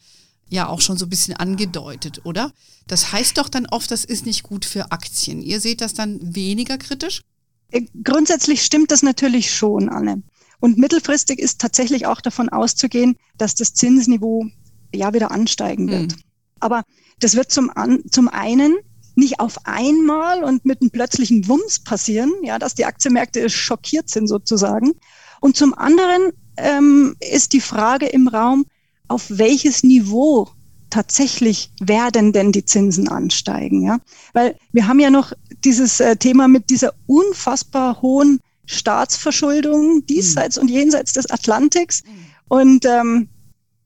ja 0.49 0.67
auch 0.67 0.81
schon 0.81 0.97
so 0.97 1.05
ein 1.05 1.09
bisschen 1.09 1.35
angedeutet, 1.35 2.21
oder? 2.25 2.53
Das 2.87 3.11
heißt 3.11 3.37
doch 3.37 3.49
dann 3.49 3.65
oft, 3.65 3.91
das 3.91 4.05
ist 4.05 4.25
nicht 4.25 4.43
gut 4.43 4.65
für 4.65 4.91
Aktien. 4.91 5.41
Ihr 5.41 5.59
seht 5.59 5.81
das 5.81 5.93
dann 5.93 6.19
weniger 6.21 6.77
kritisch? 6.77 7.23
Äh, 7.71 7.83
grundsätzlich 8.03 8.61
stimmt 8.63 8.91
das 8.91 9.03
natürlich 9.03 9.53
schon, 9.53 9.89
Anne. 9.89 10.23
Und 10.59 10.77
mittelfristig 10.77 11.39
ist 11.39 11.59
tatsächlich 11.59 12.05
auch 12.05 12.21
davon 12.21 12.49
auszugehen, 12.49 13.17
dass 13.37 13.55
das 13.55 13.73
Zinsniveau 13.73 14.45
ja 14.93 15.13
wieder 15.13 15.31
ansteigen 15.31 15.89
wird. 15.89 16.13
Mhm. 16.13 16.21
Aber 16.59 16.83
das 17.19 17.35
wird 17.35 17.51
zum, 17.51 17.69
an, 17.69 18.03
zum 18.09 18.27
einen 18.27 18.77
nicht 19.15 19.39
auf 19.39 19.65
einmal 19.65 20.43
und 20.43 20.65
mit 20.65 20.81
einem 20.81 20.91
plötzlichen 20.91 21.47
Wumms 21.47 21.79
passieren, 21.79 22.31
ja, 22.43 22.59
dass 22.59 22.75
die 22.75 22.85
Aktienmärkte 22.85 23.49
schockiert 23.49 24.09
sind 24.09 24.27
sozusagen. 24.27 24.93
Und 25.41 25.57
zum 25.57 25.73
anderen 25.73 26.31
ähm, 26.57 27.15
ist 27.19 27.53
die 27.53 27.61
Frage 27.61 28.07
im 28.07 28.27
Raum, 28.27 28.65
auf 29.07 29.25
welches 29.29 29.83
Niveau 29.83 30.49
tatsächlich 30.89 31.71
werden 31.79 32.31
denn 32.31 32.51
die 32.51 32.65
Zinsen 32.65 33.07
ansteigen, 33.09 33.83
ja? 33.83 33.99
Weil 34.33 34.57
wir 34.71 34.87
haben 34.87 34.99
ja 34.99 35.09
noch 35.09 35.33
dieses 35.63 35.99
äh, 35.99 36.15
Thema 36.15 36.47
mit 36.47 36.69
dieser 36.69 36.93
unfassbar 37.07 38.01
hohen 38.01 38.39
Staatsverschuldung 38.65 40.05
diesseits 40.05 40.57
mhm. 40.57 40.61
und 40.61 40.69
jenseits 40.69 41.13
des 41.13 41.29
Atlantiks. 41.29 42.03
Und 42.47 42.85
ähm, 42.85 43.29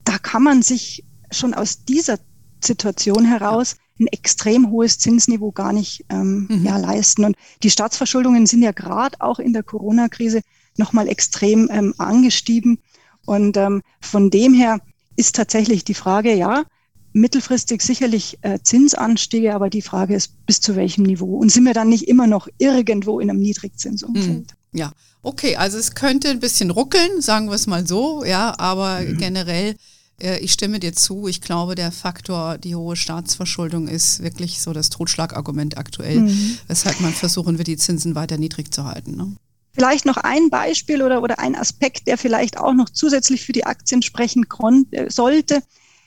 da 0.04 0.18
kann 0.18 0.42
man 0.42 0.62
sich 0.62 1.04
schon 1.30 1.54
aus 1.54 1.84
dieser 1.84 2.18
Situation 2.62 3.24
heraus 3.24 3.76
ein 4.00 4.06
extrem 4.08 4.70
hohes 4.70 4.98
Zinsniveau 4.98 5.52
gar 5.52 5.72
nicht 5.72 6.04
ähm, 6.08 6.46
mhm. 6.48 6.64
ja, 6.64 6.76
leisten. 6.76 7.24
Und 7.24 7.36
die 7.62 7.70
Staatsverschuldungen 7.70 8.46
sind 8.46 8.62
ja 8.62 8.72
gerade 8.72 9.20
auch 9.20 9.38
in 9.38 9.52
der 9.52 9.62
Corona-Krise 9.62 10.42
nochmal 10.76 11.08
extrem 11.08 11.68
ähm, 11.70 11.94
angestiegen. 11.98 12.78
Und 13.24 13.56
ähm, 13.56 13.82
von 14.00 14.30
dem 14.30 14.54
her 14.54 14.80
ist 15.16 15.36
tatsächlich 15.36 15.84
die 15.84 15.94
Frage, 15.94 16.34
ja, 16.34 16.64
mittelfristig 17.12 17.82
sicherlich 17.82 18.38
äh, 18.42 18.58
Zinsanstiege, 18.62 19.54
aber 19.54 19.70
die 19.70 19.82
Frage 19.82 20.14
ist, 20.14 20.46
bis 20.46 20.60
zu 20.60 20.76
welchem 20.76 21.04
Niveau? 21.04 21.36
Und 21.36 21.50
sind 21.50 21.64
wir 21.64 21.74
dann 21.74 21.88
nicht 21.88 22.08
immer 22.08 22.26
noch 22.26 22.48
irgendwo 22.58 23.20
in 23.20 23.30
einem 23.30 23.40
Niedrigzinsumfeld? 23.40 24.54
Mhm. 24.72 24.78
Ja, 24.78 24.92
okay, 25.22 25.56
also 25.56 25.76
es 25.76 25.94
könnte 25.94 26.30
ein 26.30 26.40
bisschen 26.40 26.70
ruckeln, 26.70 27.20
sagen 27.20 27.48
wir 27.48 27.54
es 27.54 27.66
mal 27.66 27.86
so, 27.86 28.24
ja, 28.24 28.54
aber 28.58 29.00
mhm. 29.00 29.18
generell 29.18 29.76
äh, 30.22 30.38
ich 30.38 30.52
stimme 30.52 30.80
dir 30.80 30.92
zu. 30.92 31.28
Ich 31.28 31.40
glaube, 31.40 31.74
der 31.74 31.92
Faktor, 31.92 32.58
die 32.58 32.74
hohe 32.74 32.96
Staatsverschuldung 32.96 33.88
ist 33.88 34.22
wirklich 34.22 34.60
so 34.60 34.72
das 34.72 34.88
Totschlagargument 34.90 35.76
aktuell, 35.76 36.20
mhm. 36.20 36.58
weshalb 36.68 37.00
man 37.00 37.12
versuchen 37.12 37.58
wird, 37.58 37.68
die 37.68 37.76
Zinsen 37.76 38.14
weiter 38.14 38.38
niedrig 38.38 38.72
zu 38.72 38.84
halten. 38.84 39.16
Ne? 39.16 39.34
Vielleicht 39.74 40.04
noch 40.04 40.18
ein 40.18 40.50
Beispiel 40.50 41.02
oder, 41.02 41.22
oder 41.22 41.38
ein 41.38 41.54
Aspekt, 41.54 42.06
der 42.06 42.18
vielleicht 42.18 42.58
auch 42.58 42.74
noch 42.74 42.90
zusätzlich 42.90 43.42
für 43.44 43.52
die 43.52 43.64
Aktien 43.64 44.02
sprechen 44.02 44.44
äh, 44.90 45.08
sollte. 45.10 45.62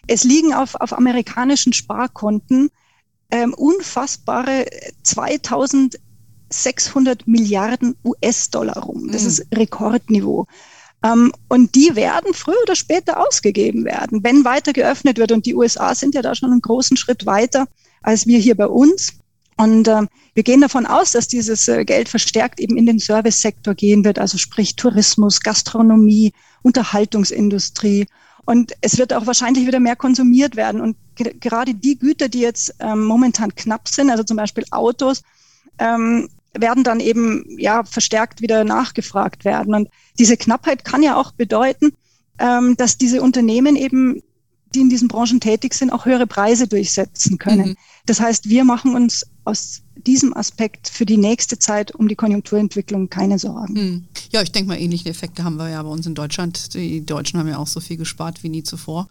Es 0.07 0.23
liegen 0.23 0.53
auf, 0.53 0.75
auf 0.75 0.93
amerikanischen 0.93 1.73
Sparkonten 1.73 2.69
ähm, 3.31 3.55
unfassbare 3.55 4.67
2600 5.03 7.27
Milliarden 7.27 7.95
US-Dollar 8.03 8.83
rum. 8.83 9.11
Das 9.11 9.23
mhm. 9.23 9.29
ist 9.29 9.47
Rekordniveau. 9.51 10.45
Ähm, 11.03 11.31
und 11.49 11.73
die 11.73 11.95
werden 11.95 12.35
früher 12.35 12.61
oder 12.61 12.75
später 12.75 13.25
ausgegeben 13.25 13.83
werden, 13.83 14.23
wenn 14.23 14.45
weiter 14.45 14.73
geöffnet 14.73 15.17
wird. 15.17 15.31
Und 15.31 15.47
die 15.47 15.55
USA 15.55 15.95
sind 15.95 16.13
ja 16.13 16.21
da 16.21 16.35
schon 16.35 16.51
einen 16.51 16.61
großen 16.61 16.97
Schritt 16.97 17.25
weiter 17.25 17.65
als 18.05 18.27
wir 18.27 18.39
hier 18.39 18.55
bei 18.55 18.67
uns. 18.67 19.13
Und 19.57 19.87
äh, 19.87 20.01
wir 20.33 20.43
gehen 20.43 20.61
davon 20.61 20.85
aus, 20.85 21.11
dass 21.11 21.27
dieses 21.27 21.67
äh, 21.67 21.85
Geld 21.85 22.09
verstärkt 22.09 22.59
eben 22.59 22.77
in 22.77 22.85
den 22.85 22.99
Servicesektor 22.99 23.73
gehen 23.73 24.03
wird, 24.03 24.19
also 24.19 24.37
sprich 24.37 24.75
Tourismus, 24.75 25.39
Gastronomie, 25.39 26.33
Unterhaltungsindustrie. 26.61 28.05
Und 28.45 28.73
es 28.81 28.97
wird 28.97 29.13
auch 29.13 29.25
wahrscheinlich 29.25 29.65
wieder 29.65 29.79
mehr 29.79 29.95
konsumiert 29.95 30.55
werden. 30.55 30.81
Und 30.81 30.97
gerade 31.15 31.73
die 31.73 31.97
Güter, 31.97 32.27
die 32.27 32.41
jetzt 32.41 32.75
ähm, 32.79 33.05
momentan 33.05 33.55
knapp 33.55 33.87
sind, 33.87 34.09
also 34.09 34.23
zum 34.23 34.37
Beispiel 34.37 34.65
Autos, 34.71 35.23
ähm, 35.79 36.29
werden 36.53 36.83
dann 36.83 36.99
eben 36.99 37.45
ja 37.57 37.83
verstärkt 37.83 38.41
wieder 38.41 38.63
nachgefragt 38.63 39.45
werden. 39.45 39.73
Und 39.73 39.89
diese 40.19 40.37
Knappheit 40.37 40.85
kann 40.85 41.01
ja 41.01 41.15
auch 41.15 41.31
bedeuten, 41.31 41.93
ähm, 42.39 42.75
dass 42.77 42.97
diese 42.97 43.21
Unternehmen 43.21 43.75
eben, 43.75 44.21
die 44.75 44.81
in 44.81 44.89
diesen 44.89 45.07
Branchen 45.07 45.39
tätig 45.39 45.73
sind, 45.73 45.89
auch 45.89 46.05
höhere 46.05 46.27
Preise 46.27 46.67
durchsetzen 46.67 47.37
können. 47.37 47.69
Mhm. 47.69 47.77
Das 48.05 48.19
heißt, 48.19 48.49
wir 48.49 48.63
machen 48.63 48.93
uns 48.93 49.25
aus 49.45 49.81
diesem 49.95 50.35
Aspekt 50.35 50.89
für 50.89 51.05
die 51.05 51.17
nächste 51.17 51.57
Zeit 51.57 51.95
um 51.95 52.07
die 52.07 52.15
Konjunkturentwicklung 52.15 53.09
keine 53.09 53.39
Sorgen. 53.39 53.73
Mhm. 53.73 54.07
Ja, 54.31 54.41
ich 54.41 54.51
denke 54.51 54.67
mal, 54.67 54.79
ähnliche 54.79 55.09
Effekte 55.09 55.43
haben 55.43 55.57
wir 55.57 55.69
ja 55.69 55.81
bei 55.81 55.89
uns 55.89 56.05
in 56.05 56.15
Deutschland. 56.15 56.73
Die 56.73 57.05
Deutschen 57.05 57.39
haben 57.39 57.47
ja 57.47 57.57
auch 57.57 57.67
so 57.67 57.79
viel 57.79 57.97
gespart 57.97 58.43
wie 58.43 58.49
nie 58.49 58.63
zuvor. 58.63 59.09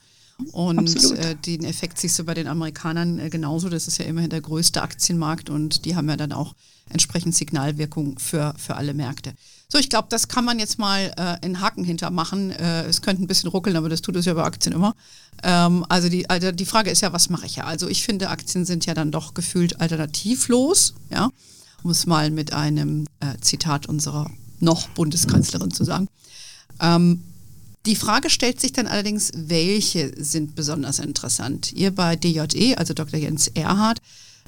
Und 0.52 1.12
äh, 1.12 1.36
den 1.36 1.64
Effekt 1.64 1.98
siehst 1.98 2.18
du 2.18 2.24
bei 2.24 2.34
den 2.34 2.48
Amerikanern 2.48 3.18
äh, 3.18 3.30
genauso. 3.30 3.68
Das 3.68 3.86
ist 3.86 3.98
ja 3.98 4.04
immerhin 4.04 4.30
der 4.30 4.40
größte 4.40 4.82
Aktienmarkt 4.82 5.48
und 5.48 5.84
die 5.84 5.94
haben 5.94 6.08
ja 6.08 6.16
dann 6.16 6.32
auch 6.32 6.54
entsprechend 6.90 7.34
Signalwirkung 7.34 8.18
für, 8.18 8.54
für 8.58 8.74
alle 8.76 8.94
Märkte. 8.94 9.34
So, 9.68 9.78
ich 9.78 9.88
glaube, 9.88 10.08
das 10.10 10.28
kann 10.28 10.44
man 10.44 10.58
jetzt 10.58 10.78
mal 10.78 11.12
äh, 11.16 11.46
in 11.46 11.60
Haken 11.60 11.84
hintermachen. 11.84 12.50
Äh, 12.50 12.84
es 12.84 13.00
könnte 13.00 13.22
ein 13.22 13.26
bisschen 13.26 13.50
ruckeln, 13.50 13.76
aber 13.76 13.88
das 13.88 14.02
tut 14.02 14.16
es 14.16 14.26
ja 14.26 14.34
bei 14.34 14.42
Aktien 14.44 14.74
immer. 14.74 14.94
Ähm, 15.44 15.84
also, 15.90 16.08
die, 16.08 16.28
also 16.28 16.50
die 16.50 16.64
Frage 16.64 16.90
ist 16.90 17.02
ja, 17.02 17.12
was 17.12 17.28
mache 17.28 17.44
ich 17.44 17.56
ja? 17.56 17.64
Also 17.64 17.86
ich 17.86 18.02
finde, 18.02 18.30
Aktien 18.30 18.64
sind 18.64 18.86
ja 18.86 18.94
dann 18.94 19.10
doch 19.10 19.34
gefühlt 19.34 19.80
alternativlos, 19.80 20.94
ja, 21.10 21.28
um 21.82 21.90
es 21.90 22.06
mal 22.06 22.30
mit 22.30 22.54
einem 22.54 23.06
äh, 23.20 23.38
Zitat 23.40 23.86
unserer 23.86 24.30
noch 24.60 24.88
Bundeskanzlerin 24.88 25.70
zu 25.70 25.84
sagen. 25.84 26.08
Ähm, 26.80 27.22
die 27.84 27.96
Frage 27.96 28.30
stellt 28.30 28.58
sich 28.58 28.72
dann 28.72 28.86
allerdings, 28.86 29.30
welche 29.34 30.12
sind 30.16 30.54
besonders 30.54 30.98
interessant? 30.98 31.72
Ihr 31.72 31.94
bei 31.94 32.16
DJE, 32.16 32.76
also 32.78 32.94
Dr. 32.94 33.20
Jens 33.20 33.48
Erhard, 33.48 34.00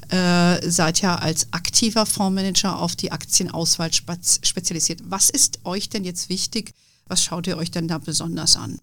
äh, 0.09 0.71
seid 0.71 1.03
ja 1.03 1.17
als 1.17 1.49
aktiver 1.53 2.07
Fondsmanager 2.07 2.79
auf 2.79 2.97
die 2.97 3.13
Aktienauswahl 3.13 3.91
spezialisiert. 3.93 5.03
Was 5.05 5.29
ist 5.29 5.61
euch 5.65 5.91
denn 5.91 6.05
jetzt 6.05 6.31
wichtig? 6.31 6.73
Was 7.07 7.23
schaut 7.23 7.47
ihr 7.47 7.59
euch 7.59 7.71
denn 7.71 7.87
da 7.87 7.99
besonders 7.99 8.57
an? 8.57 8.79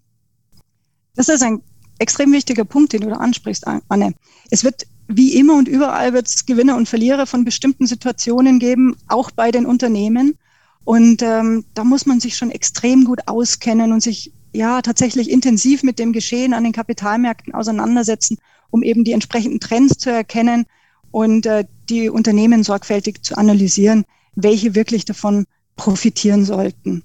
Das 1.16 1.30
ist 1.30 1.42
ein 1.42 1.62
extrem 2.00 2.32
wichtiger 2.32 2.66
Punkt, 2.66 2.94
den 2.94 3.02
du 3.02 3.10
da 3.10 3.18
ansprichst, 3.18 3.66
Anne. 3.88 4.14
Es 4.50 4.64
wird 4.64 4.86
wie 5.08 5.36
immer 5.36 5.58
und 5.58 5.68
überall 5.68 6.14
wird 6.14 6.28
es 6.28 6.46
Gewinner 6.46 6.76
und 6.76 6.88
Verlierer 6.88 7.26
von 7.26 7.46
bestimmten 7.46 7.88
Situationen 7.88 8.60
geben, 8.60 8.96
auch 9.08 9.32
bei 9.32 9.52
den 9.52 9.66
Unternehmen. 9.66 10.38
Und 10.86 11.22
ähm, 11.22 11.66
da 11.74 11.84
muss 11.84 12.06
man 12.06 12.20
sich 12.20 12.36
schon 12.36 12.52
extrem 12.52 13.06
gut 13.06 13.28
auskennen 13.28 13.92
und 13.92 14.02
sich 14.02 14.34
ja 14.54 14.82
tatsächlich 14.82 15.30
intensiv 15.30 15.84
mit 15.84 16.00
dem 16.00 16.14
Geschehen 16.14 16.54
an 16.54 16.64
den 16.64 16.74
Kapitalmärkten 16.74 17.54
auseinandersetzen, 17.54 18.38
um 18.70 18.84
eben 18.84 19.04
die 19.04 19.14
entsprechenden 19.14 19.60
Trends 19.60 19.98
zu 19.98 20.12
erkennen 20.12 20.66
und 21.12 21.46
äh, 21.46 21.66
die 21.90 22.10
Unternehmen 22.10 22.64
sorgfältig 22.64 23.24
zu 23.24 23.38
analysieren, 23.38 24.06
welche 24.36 24.76
wirklich 24.76 25.06
davon 25.06 25.46
profitieren 25.76 26.46
sollten. 26.46 27.04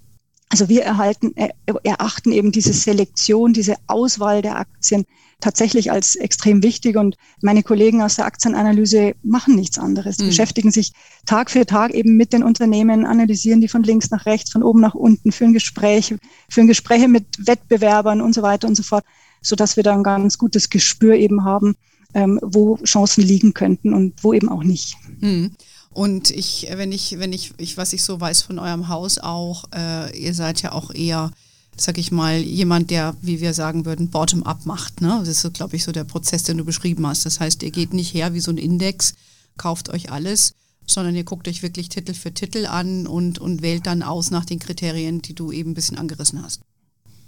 Also 0.50 0.68
wir 0.68 0.82
erhalten, 0.82 1.34
erachten 1.82 2.32
eben 2.32 2.52
diese 2.52 2.72
Selektion, 2.72 3.52
diese 3.52 3.76
Auswahl 3.86 4.40
der 4.40 4.58
Aktien 4.58 5.04
tatsächlich 5.40 5.92
als 5.92 6.16
extrem 6.16 6.62
wichtig. 6.62 6.96
Und 6.96 7.16
meine 7.42 7.62
Kollegen 7.62 8.02
aus 8.02 8.16
der 8.16 8.26
Aktienanalyse 8.26 9.14
machen 9.22 9.54
nichts 9.54 9.78
anderes, 9.78 10.18
mhm. 10.18 10.26
beschäftigen 10.26 10.70
sich 10.70 10.92
Tag 11.26 11.50
für 11.50 11.66
Tag 11.66 11.92
eben 11.92 12.16
mit 12.16 12.32
den 12.32 12.42
Unternehmen, 12.42 13.06
analysieren 13.06 13.60
die 13.60 13.68
von 13.68 13.82
links 13.82 14.10
nach 14.10 14.26
rechts, 14.26 14.50
von 14.50 14.62
oben 14.62 14.80
nach 14.80 14.94
unten, 14.94 15.32
führen 15.32 15.52
Gespräche, 15.52 16.18
führen 16.48 16.66
Gespräche 16.66 17.08
mit 17.08 17.26
Wettbewerbern 17.46 18.20
und 18.20 18.34
so 18.34 18.42
weiter 18.42 18.68
und 18.68 18.74
so 18.74 18.82
fort, 18.82 19.04
so 19.42 19.54
dass 19.54 19.76
wir 19.76 19.84
da 19.84 19.94
ein 19.94 20.02
ganz 20.02 20.38
gutes 20.38 20.70
Gespür 20.70 21.14
eben 21.14 21.44
haben, 21.44 21.76
ähm, 22.14 22.40
wo 22.42 22.76
Chancen 22.78 23.22
liegen 23.22 23.54
könnten 23.54 23.94
und 23.94 24.24
wo 24.24 24.32
eben 24.32 24.48
auch 24.48 24.64
nicht. 24.64 24.96
Mhm. 25.20 25.52
Und 25.98 26.30
ich, 26.30 26.68
wenn 26.70 26.92
ich, 26.92 27.18
wenn 27.18 27.32
ich, 27.32 27.54
ich, 27.58 27.76
was 27.76 27.92
ich 27.92 28.04
so 28.04 28.20
weiß 28.20 28.42
von 28.42 28.60
eurem 28.60 28.86
Haus 28.86 29.18
auch, 29.18 29.64
äh, 29.74 30.16
ihr 30.16 30.32
seid 30.32 30.62
ja 30.62 30.70
auch 30.70 30.94
eher 30.94 31.32
sag 31.80 31.98
ich 31.98 32.10
mal, 32.10 32.38
jemand, 32.38 32.90
der, 32.90 33.16
wie 33.20 33.40
wir 33.40 33.54
sagen 33.54 33.84
würden, 33.84 34.10
bottom-up 34.10 34.66
macht. 34.66 35.00
Ne? 35.00 35.22
Das 35.24 35.44
ist, 35.44 35.54
glaube 35.54 35.76
ich, 35.76 35.84
so 35.84 35.92
der 35.92 36.04
Prozess, 36.04 36.42
den 36.42 36.58
du 36.58 36.64
beschrieben 36.64 37.06
hast. 37.06 37.24
Das 37.24 37.40
heißt, 37.40 37.62
ihr 37.62 37.70
geht 37.70 37.94
nicht 37.94 38.14
her 38.14 38.34
wie 38.34 38.40
so 38.40 38.50
ein 38.50 38.58
Index, 38.58 39.14
kauft 39.56 39.88
euch 39.88 40.10
alles, 40.10 40.54
sondern 40.86 41.14
ihr 41.14 41.24
guckt 41.24 41.48
euch 41.48 41.62
wirklich 41.62 41.88
Titel 41.88 42.14
für 42.14 42.32
Titel 42.32 42.66
an 42.66 43.06
und, 43.06 43.38
und 43.38 43.62
wählt 43.62 43.86
dann 43.86 44.02
aus 44.02 44.30
nach 44.30 44.44
den 44.44 44.58
Kriterien, 44.58 45.22
die 45.22 45.34
du 45.34 45.52
eben 45.52 45.70
ein 45.70 45.74
bisschen 45.74 45.98
angerissen 45.98 46.42
hast. 46.42 46.62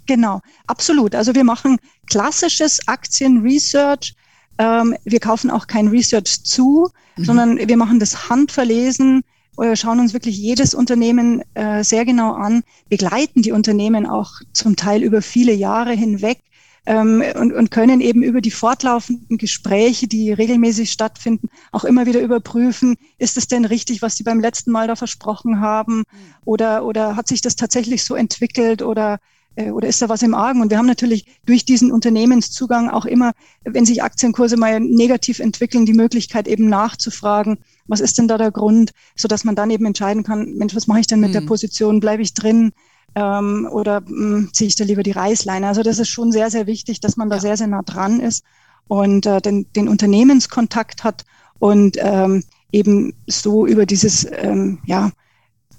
Genau, 0.05 0.41
absolut. 0.67 1.15
Also 1.15 1.33
wir 1.35 1.43
machen 1.43 1.77
klassisches 2.07 2.87
Aktien-Research. 2.87 4.15
Ähm, 4.57 4.95
wir 5.03 5.19
kaufen 5.19 5.49
auch 5.49 5.67
kein 5.67 5.87
Research 5.87 6.43
zu, 6.43 6.89
mhm. 7.17 7.23
sondern 7.23 7.57
wir 7.57 7.77
machen 7.77 7.99
das 7.99 8.29
handverlesen 8.29 9.23
wir 9.57 9.75
schauen 9.75 9.99
uns 9.99 10.13
wirklich 10.13 10.37
jedes 10.37 10.73
Unternehmen 10.73 11.43
äh, 11.53 11.83
sehr 11.83 12.05
genau 12.05 12.33
an, 12.33 12.63
begleiten 12.89 13.41
die 13.41 13.51
Unternehmen 13.51 14.05
auch 14.05 14.31
zum 14.53 14.75
Teil 14.75 15.03
über 15.03 15.21
viele 15.21 15.53
Jahre 15.53 15.91
hinweg 15.93 16.39
ähm, 16.85 17.23
und, 17.35 17.53
und 17.53 17.69
können 17.69 18.01
eben 18.01 18.23
über 18.23 18.41
die 18.41 18.51
fortlaufenden 18.51 19.37
Gespräche, 19.37 20.07
die 20.07 20.31
regelmäßig 20.31 20.91
stattfinden, 20.91 21.49
auch 21.71 21.83
immer 21.83 22.05
wieder 22.05 22.21
überprüfen, 22.21 22.95
ist 23.17 23.37
es 23.37 23.47
denn 23.47 23.65
richtig, 23.65 24.01
was 24.01 24.15
Sie 24.15 24.23
beim 24.23 24.39
letzten 24.39 24.71
Mal 24.71 24.87
da 24.87 24.95
versprochen 24.95 25.59
haben 25.59 26.03
oder, 26.45 26.85
oder 26.85 27.15
hat 27.15 27.27
sich 27.27 27.41
das 27.41 27.55
tatsächlich 27.55 28.03
so 28.03 28.15
entwickelt 28.15 28.81
oder 28.81 29.15
äh, 29.15 29.17
oder 29.57 29.87
ist 29.87 30.01
da 30.01 30.09
was 30.09 30.21
im 30.21 30.33
Argen? 30.33 30.61
Und 30.61 30.69
wir 30.69 30.77
haben 30.77 30.87
natürlich 30.87 31.25
durch 31.45 31.65
diesen 31.65 31.91
Unternehmenszugang 31.91 32.89
auch 32.89 33.05
immer, 33.05 33.33
wenn 33.63 33.85
sich 33.85 34.01
Aktienkurse 34.01 34.55
mal 34.57 34.79
negativ 34.79 35.39
entwickeln, 35.39 35.85
die 35.85 35.93
Möglichkeit 35.93 36.47
eben 36.47 36.69
nachzufragen, 36.69 37.57
was 37.87 37.99
ist 37.99 38.17
denn 38.17 38.27
da 38.27 38.37
der 38.37 38.51
Grund, 38.51 38.91
so 39.15 39.27
dass 39.27 39.43
man 39.43 39.55
dann 39.55 39.69
eben 39.69 39.85
entscheiden 39.85 40.23
kann, 40.23 40.53
Mensch, 40.53 40.75
was 40.75 40.87
mache 40.87 41.01
ich 41.01 41.07
denn 41.07 41.19
mit 41.19 41.29
mhm. 41.29 41.33
der 41.33 41.41
Position? 41.41 41.99
Bleibe 41.99 42.21
ich 42.21 42.33
drin? 42.33 42.71
Ähm, 43.13 43.67
oder 43.69 44.01
mh, 44.01 44.07
hm, 44.07 44.49
ziehe 44.53 44.69
ich 44.69 44.77
da 44.77 44.85
lieber 44.85 45.03
die 45.03 45.11
Reißleine? 45.11 45.67
Also 45.67 45.83
das 45.83 45.99
ist 45.99 46.09
schon 46.09 46.31
sehr, 46.31 46.49
sehr 46.49 46.65
wichtig, 46.65 47.01
dass 47.01 47.17
man 47.17 47.29
da 47.29 47.35
ja. 47.35 47.41
sehr, 47.41 47.57
sehr 47.57 47.67
nah 47.67 47.81
dran 47.81 48.21
ist 48.21 48.43
und 48.87 49.25
äh, 49.25 49.41
den, 49.41 49.71
den 49.73 49.89
Unternehmenskontakt 49.89 51.03
hat 51.03 51.25
und 51.59 51.97
ähm, 51.99 52.43
eben 52.71 53.13
so 53.27 53.67
über 53.67 53.85
dieses 53.85 54.25
ähm, 54.31 54.79
ja, 54.85 55.11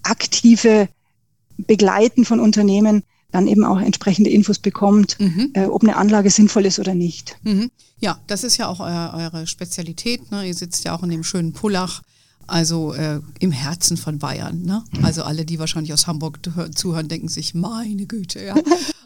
aktive 0.02 0.88
Begleiten 1.56 2.24
von 2.24 2.40
Unternehmen 2.40 3.02
dann 3.32 3.48
eben 3.48 3.64
auch 3.64 3.80
entsprechende 3.80 4.30
Infos 4.30 4.58
bekommt, 4.58 5.18
mhm. 5.18 5.50
äh, 5.54 5.64
ob 5.64 5.82
eine 5.82 5.96
Anlage 5.96 6.30
sinnvoll 6.30 6.66
ist 6.66 6.78
oder 6.78 6.94
nicht. 6.94 7.36
Mhm. 7.42 7.70
Ja, 7.98 8.20
das 8.26 8.44
ist 8.44 8.58
ja 8.58 8.68
auch 8.68 8.80
euer, 8.80 9.12
eure 9.16 9.46
Spezialität. 9.46 10.30
Ne? 10.30 10.46
Ihr 10.46 10.54
sitzt 10.54 10.84
ja 10.84 10.94
auch 10.94 11.02
in 11.02 11.10
dem 11.10 11.24
schönen 11.24 11.52
Pullach, 11.52 12.02
also 12.46 12.92
äh, 12.92 13.20
im 13.40 13.52
Herzen 13.52 13.96
von 13.96 14.18
Bayern. 14.18 14.62
Ne? 14.62 14.84
Also 15.02 15.22
alle, 15.22 15.44
die 15.44 15.58
wahrscheinlich 15.58 15.92
aus 15.92 16.06
Hamburg 16.06 16.40
zuhören, 16.74 17.08
denken 17.08 17.28
sich, 17.28 17.54
meine 17.54 18.06
Güte, 18.06 18.44
ja. 18.44 18.54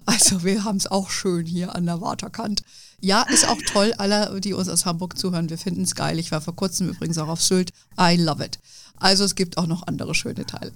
Also 0.09 0.45
wir 0.45 0.63
haben 0.63 0.77
es 0.77 0.87
auch 0.87 1.11
schön 1.11 1.47
hier 1.47 1.75
an 1.75 1.85
der 1.85 2.01
Waterkant. 2.01 2.63
Ja, 3.01 3.23
ist 3.23 3.49
auch 3.49 3.59
toll. 3.67 3.93
Alle, 3.99 4.41
die 4.41 4.53
uns 4.53 4.69
aus 4.69 4.87
Hamburg 4.87 5.19
zuhören, 5.19 5.51
wir 5.51 5.59
finden 5.59 5.83
es 5.83 5.97
geil. 5.97 6.21
Ich 6.21 6.31
war 6.31 6.41
vor 6.41 6.55
kurzem 6.55 6.89
übrigens 6.89 7.19
auch 7.19 7.27
auf 7.27 7.43
Sylt. 7.43 7.73
I 8.01 8.17
love 8.17 8.45
it. 8.45 8.61
Also 8.99 9.25
es 9.25 9.35
gibt 9.35 9.59
auch 9.59 9.67
noch 9.67 9.87
andere 9.87 10.15
schöne 10.15 10.47
Teile. 10.47 10.73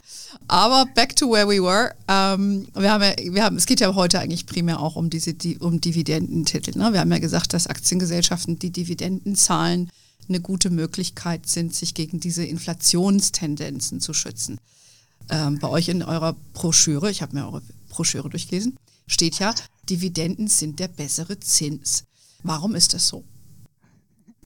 Aber 0.47 0.87
back 0.95 1.17
to 1.17 1.31
where 1.31 1.49
we 1.49 1.63
were. 1.63 1.95
Ähm, 2.09 2.69
wir 2.75 2.93
haben 2.93 3.03
ja, 3.03 3.15
wir 3.33 3.45
haben, 3.45 3.57
es 3.57 3.67
geht 3.67 3.81
ja 3.81 3.95
heute 3.95 4.21
eigentlich 4.21 4.47
primär 4.47 4.81
auch 4.81 4.97
um 4.97 5.11
diese 5.11 5.35
die, 5.35 5.59
um 5.59 5.81
Dividendentitel. 5.81 6.77
Ne? 6.79 6.93
Wir 6.93 7.01
haben 7.01 7.11
ja 7.11 7.19
gesagt, 7.19 7.55
dass 7.55 7.67
Aktiengesellschaften, 7.67 8.59
die 8.59 8.71
Dividenden 8.71 9.37
zahlen, 9.37 9.91
eine 10.29 10.41
gute 10.41 10.71
Möglichkeit 10.71 11.47
sind, 11.49 11.75
sich 11.75 11.95
gegen 11.95 12.21
diese 12.21 12.45
Inflationstendenzen 12.45 14.01
zu 14.01 14.13
schützen. 14.13 14.59
Ähm, 15.29 15.59
bei 15.59 15.69
euch 15.69 15.89
in 15.89 16.03
eurer 16.03 16.37
Broschüre, 16.55 17.11
ich 17.11 17.23
habe 17.23 17.35
mir 17.35 17.47
eure 17.47 17.63
Broschüre 17.89 18.29
durchgelesen, 18.29 18.77
steht 19.07 19.39
ja, 19.39 19.55
Dividenden 19.89 20.49
sind 20.49 20.79
der 20.79 20.89
bessere 20.89 21.41
Zins. 21.41 22.05
Warum 22.43 22.75
ist 22.75 22.95
das 22.95 23.09
so? 23.09 23.25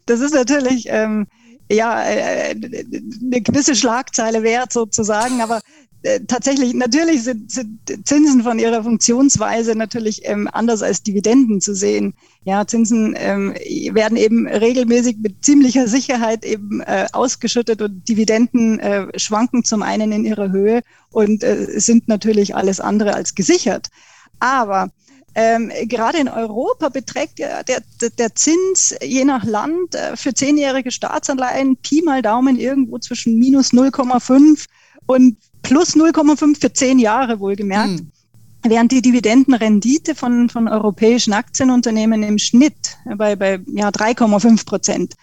Das 0.07 0.21
ist 0.21 0.35
natürlich 0.35 0.87
ähm, 0.89 1.27
ja, 1.71 2.03
äh, 2.05 2.51
eine 2.51 3.41
gewisse 3.41 3.75
Schlagzeile 3.75 4.43
wert 4.43 4.73
sozusagen, 4.73 5.41
aber 5.41 5.61
äh, 6.05 6.21
tatsächlich, 6.27 6.75
natürlich 6.75 7.25
sind, 7.25 7.51
sind 7.51 7.81
Zinsen 8.05 8.43
von 8.43 8.59
ihrer 8.59 8.83
Funktionsweise 8.83 9.75
natürlich 9.75 10.21
ähm, 10.25 10.49
anders 10.53 10.83
als 10.83 11.03
Dividenden 11.03 11.63
zu 11.63 11.75
sehen. 11.75 12.13
Ja, 12.45 12.67
Zinsen 12.67 13.15
ähm, 13.17 13.55
werden 13.93 14.19
eben 14.19 14.47
regelmäßig 14.47 15.17
mit 15.23 15.43
ziemlicher 15.43 15.89
Sicherheit 15.89 16.45
eben 16.45 16.83
äh, 16.83 17.07
ausgeschüttet 17.13 17.81
und 17.81 18.07
Dividenden 18.07 18.79
äh, 18.81 19.19
schwanken 19.19 19.65
zum 19.65 19.83
einen 19.83 20.13
in 20.13 20.27
ihrer 20.27 20.53
Höhe 20.53 20.83
und 21.11 21.43
äh, 21.43 21.81
sind 21.81 22.07
natürlich 22.07 22.55
alles 22.55 22.81
andere 22.81 23.15
als 23.15 23.35
gesichert. 23.35 23.89
Aber 24.41 24.91
ähm, 25.35 25.71
gerade 25.85 26.19
in 26.19 26.29
Europa 26.29 26.89
beträgt 26.91 27.41
ja 27.41 27.63
der, 27.65 27.83
der 28.19 28.35
Zins 28.35 28.95
je 29.03 29.25
nach 29.25 29.45
Land 29.45 29.95
äh, 29.95 30.17
für 30.17 30.33
zehnjährige 30.33 30.93
Staatsanleihen 30.93 31.77
Pi 31.77 32.03
mal 32.03 32.23
Daumen 32.23 32.59
irgendwo 32.59 32.99
zwischen 32.99 33.39
minus 33.39 33.73
0,5 33.73 34.67
und 35.07 35.37
plus 35.63 35.97
0,5 35.97 36.61
für 36.61 36.73
zehn 36.73 36.99
Jahre 37.01 37.41
wohlgemerkt. 37.41 37.99
Hm. 37.99 38.13
Während 38.63 38.93
die 38.93 39.03
Dividendenrendite 39.03 40.15
von, 40.15 40.49
von 40.49 40.69
europäischen 40.69 41.33
Aktienunternehmen 41.33 42.23
im 42.23 42.39
Schnitt 42.39 42.97
bei, 43.17 43.37
bei 43.37 43.61
ja, 43.67 43.89
3,5 43.91 44.65
Prozent 44.65 45.15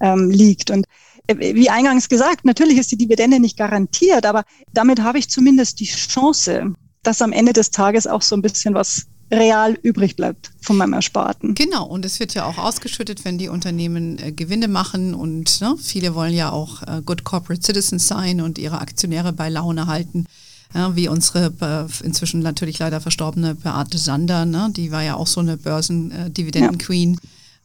ähm, 0.00 0.30
liegt. 0.30 0.70
Und 0.70 0.84
äh, 1.28 1.54
wie 1.54 1.70
eingangs 1.70 2.08
gesagt, 2.08 2.44
natürlich 2.44 2.76
ist 2.76 2.90
die 2.90 2.98
Dividende 2.98 3.38
nicht 3.38 3.56
garantiert, 3.56 4.26
aber 4.26 4.44
damit 4.74 5.00
habe 5.00 5.18
ich 5.18 5.30
zumindest 5.30 5.80
die 5.80 5.86
Chance, 5.86 6.74
dass 7.02 7.22
am 7.22 7.32
Ende 7.32 7.52
des 7.52 7.70
Tages 7.70 8.06
auch 8.06 8.22
so 8.22 8.34
ein 8.34 8.42
bisschen 8.42 8.74
was 8.74 9.06
real 9.30 9.78
übrig 9.82 10.16
bleibt 10.16 10.50
von 10.60 10.76
meinem 10.76 10.94
Ersparten. 10.94 11.54
Genau, 11.54 11.86
und 11.86 12.04
es 12.04 12.20
wird 12.20 12.34
ja 12.34 12.46
auch 12.46 12.58
ausgeschüttet, 12.58 13.24
wenn 13.24 13.38
die 13.38 13.48
Unternehmen 13.48 14.18
äh, 14.18 14.32
Gewinne 14.32 14.68
machen 14.68 15.14
und 15.14 15.60
ne, 15.60 15.76
viele 15.80 16.14
wollen 16.14 16.34
ja 16.34 16.50
auch 16.50 16.82
äh, 16.82 17.02
Good 17.04 17.24
Corporate 17.24 17.62
Citizens 17.62 18.08
sein 18.08 18.40
und 18.40 18.58
ihre 18.58 18.80
Aktionäre 18.80 19.32
bei 19.32 19.48
Laune 19.48 19.86
halten. 19.86 20.26
Ja, 20.74 20.94
wie 20.94 21.08
unsere 21.08 21.52
äh, 21.60 22.04
inzwischen 22.06 22.40
natürlich 22.40 22.78
leider 22.78 23.00
verstorbene 23.00 23.56
Beate 23.56 23.98
Sander, 23.98 24.44
ne, 24.44 24.70
die 24.74 24.92
war 24.92 25.02
ja 25.02 25.14
auch 25.14 25.26
so 25.26 25.40
eine 25.40 25.56
Börsen-Dividenden-Queen. 25.56 27.20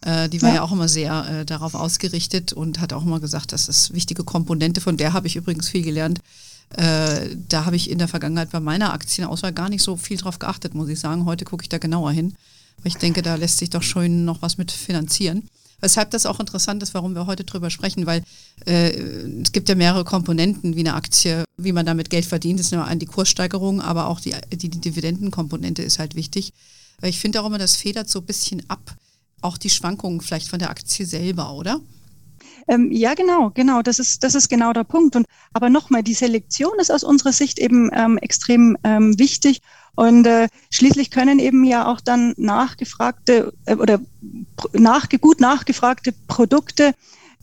Ja. 0.06 0.24
Äh, 0.24 0.30
die 0.30 0.42
war 0.42 0.50
ja. 0.50 0.56
ja. 0.56 0.62
auch 0.64 0.72
immer 0.72 0.88
sehr 0.88 1.28
äh, 1.28 1.46
darauf 1.46 1.76
ausgerichtet 1.76 2.54
und 2.54 2.80
hat 2.80 2.94
auch 2.94 3.04
immer 3.04 3.20
gesagt, 3.20 3.52
das 3.52 3.70
ist 3.70 3.94
wichtige 3.94 4.24
Komponente. 4.24 4.82
Von 4.82 4.98
der 4.98 5.14
habe 5.14 5.28
ich 5.28 5.36
übrigens 5.36 5.70
viel 5.70 5.84
gelernt 5.84 6.20
äh, 6.72 7.36
da 7.48 7.66
habe 7.66 7.76
ich 7.76 7.90
in 7.90 8.00
der 8.00 8.08
Vergangenheit 8.08 8.52
bei 8.52 8.60
meiner 8.60 8.94
Aktienauswahl 8.94 9.54
gar 9.54 9.70
nicht 9.70 9.84
so 9.84 9.96
viel 9.96 10.18
drauf 10.18 10.40
geachtet, 10.40 10.74
muss 10.74 10.90
ich 10.90 11.00
sagen. 11.00 11.26
Heute 11.26 11.46
gucke 11.46 11.64
ich 11.64 11.70
da 11.70 11.78
genauer 11.78 12.12
hin, 12.12 12.36
weil 12.78 12.88
ich 12.88 12.98
denke, 12.98 13.22
da 13.22 13.36
lässt 13.36 13.60
sich 13.60 13.70
doch 13.70 13.84
schon 13.84 14.26
noch 14.26 14.42
was 14.42 14.58
mit 14.58 14.72
finanzieren. 14.72 15.48
Weshalb 15.82 16.12
das 16.12 16.26
auch 16.26 16.40
interessant 16.40 16.82
ist, 16.84 16.94
warum 16.94 17.16
wir 17.16 17.28
heute 17.28 17.44
drüber 17.44 17.70
sprechen, 17.70 18.06
weil 18.06 18.24
äh, 18.66 18.90
es 19.42 19.52
gibt 19.52 19.70
ja 19.70 19.76
mehrere 19.76 20.04
Komponenten 20.04 20.76
wie 20.76 20.80
eine 20.80 20.94
Aktie, 20.94 21.44
wie 21.58 21.74
man 21.74 21.86
damit 21.86 22.10
Geld 22.10 22.26
verdient, 22.26 22.60
ist 22.60 22.72
nur 22.72 22.86
an 22.86 23.00
die 23.00 23.06
Kurssteigerung, 23.06 23.82
aber 23.82 24.08
auch 24.08 24.20
die, 24.20 24.34
die, 24.52 24.70
die 24.70 24.82
Dividendenkomponente 24.82 25.84
ist 25.84 26.00
halt 26.00 26.16
wichtig. 26.16 26.54
Weil 27.02 27.10
ich 27.10 27.20
finde 27.20 27.42
auch 27.42 27.46
immer, 27.46 27.58
das 27.58 27.76
federt 27.76 28.10
so 28.10 28.20
ein 28.20 28.26
bisschen 28.26 28.64
ab, 28.70 28.96
auch 29.42 29.58
die 29.58 29.70
Schwankungen 29.70 30.22
vielleicht 30.22 30.48
von 30.48 30.60
der 30.60 30.70
Aktie 30.70 31.06
selber, 31.06 31.54
oder? 31.54 31.82
Ähm, 32.68 32.92
ja, 32.92 33.14
genau, 33.14 33.52
genau. 33.52 33.82
Das 33.82 34.00
ist, 34.00 34.24
das 34.24 34.36
ist 34.36 34.50
genau 34.50 34.74
der 34.74 34.84
Punkt. 34.84 35.16
Und 35.16 35.28
aber 35.54 35.70
nochmal, 35.70 36.04
die 36.04 36.14
Selektion 36.14 36.74
ist 36.80 36.92
aus 36.92 37.04
unserer 37.04 37.32
Sicht 37.32 37.60
eben 37.60 37.90
ähm, 37.94 38.18
extrem 38.18 38.78
ähm, 38.84 39.18
wichtig. 39.20 39.62
Und 39.96 40.26
äh, 40.28 40.48
schließlich 40.72 41.12
können 41.12 41.40
eben 41.40 41.64
ja 41.64 41.88
auch 41.88 42.02
dann 42.02 42.34
nachgefragte 42.38 43.54
äh, 43.66 43.76
oder 43.76 44.00
nach, 44.74 45.08
gut 45.22 45.40
nachgefragte 45.40 46.14
Produkte 46.28 46.94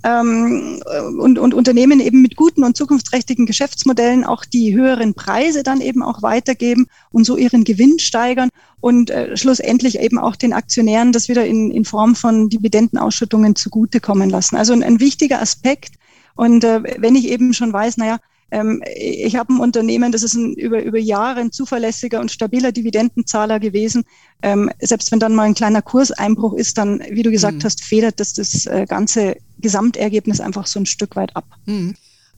ähm, 0.05 0.83
und, 1.19 1.39
und 1.39 1.55
Unternehmen 1.55 2.01
eben 2.01 2.23
mit 2.23 2.37
guten 2.37 2.65
und 2.65 2.77
zukunftsträchtigen 2.77 3.47
Geschäftsmodellen 3.47 4.25
auch 4.25 4.45
die 4.45 4.75
höheren 4.75 5.15
Preise 5.15 5.63
dann 5.63 5.81
eben 5.81 6.03
auch 6.03 6.23
weitergeben 6.23 6.87
und 7.11 7.25
so 7.25 7.37
ihren 7.37 7.65
Gewinn 7.65 7.99
steigern 7.99 8.49
und 8.81 9.11
äh, 9.11 9.37
schlussendlich 9.37 10.01
eben 10.01 10.19
auch 10.19 10.37
den 10.37 10.53
Aktionären 10.53 11.13
das 11.13 11.29
wieder 11.29 11.47
in, 11.47 11.71
in 11.71 11.85
Form 11.85 12.17
von 12.17 12.49
Dividendenausschüttungen 12.49 13.57
zugutekommen 13.57 14.31
lassen. 14.31 14.57
Also 14.57 14.73
ein, 14.73 14.83
ein 14.83 15.01
wichtiger 15.01 15.41
Aspekt 15.41 15.95
Und 16.35 16.65
äh, 16.65 16.83
wenn 16.99 17.15
ich 17.15 17.29
eben 17.29 17.53
schon 17.55 17.73
weiß, 17.73 17.97
naja, 17.99 18.19
ähm, 18.53 18.83
ich 18.95 19.35
habe 19.37 19.55
ein 19.55 19.61
Unternehmen, 19.61 20.13
das 20.13 20.23
ist 20.23 20.35
ein, 20.35 20.53
über, 20.53 20.83
über 20.83 20.99
Jahre 20.99 21.41
ein 21.41 21.53
zuverlässiger 21.53 22.21
und 22.21 22.31
stabiler 22.31 22.71
Dividendenzahler 22.71 23.59
gewesen. 23.59 24.05
Ähm, 24.43 24.71
selbst 24.79 25.11
wenn 25.11 25.21
dann 25.21 25.35
mal 25.35 25.45
ein 25.45 25.55
kleiner 25.55 25.81
Kurseinbruch 25.81 26.53
ist, 26.53 26.77
dann, 26.77 27.03
wie 27.11 27.23
du 27.23 27.31
gesagt 27.31 27.59
mhm. 27.59 27.65
hast, 27.65 27.83
federt 27.83 28.21
das 28.21 28.35
das 28.35 28.67
äh, 28.67 28.85
ganze 28.87 29.37
Gesamtergebnis 29.59 30.41
einfach 30.41 30.67
so 30.67 30.79
ein 30.81 30.87
Stück 30.87 31.17
weit 31.17 31.35
ab. 31.35 31.47
Mhm. 31.65 31.95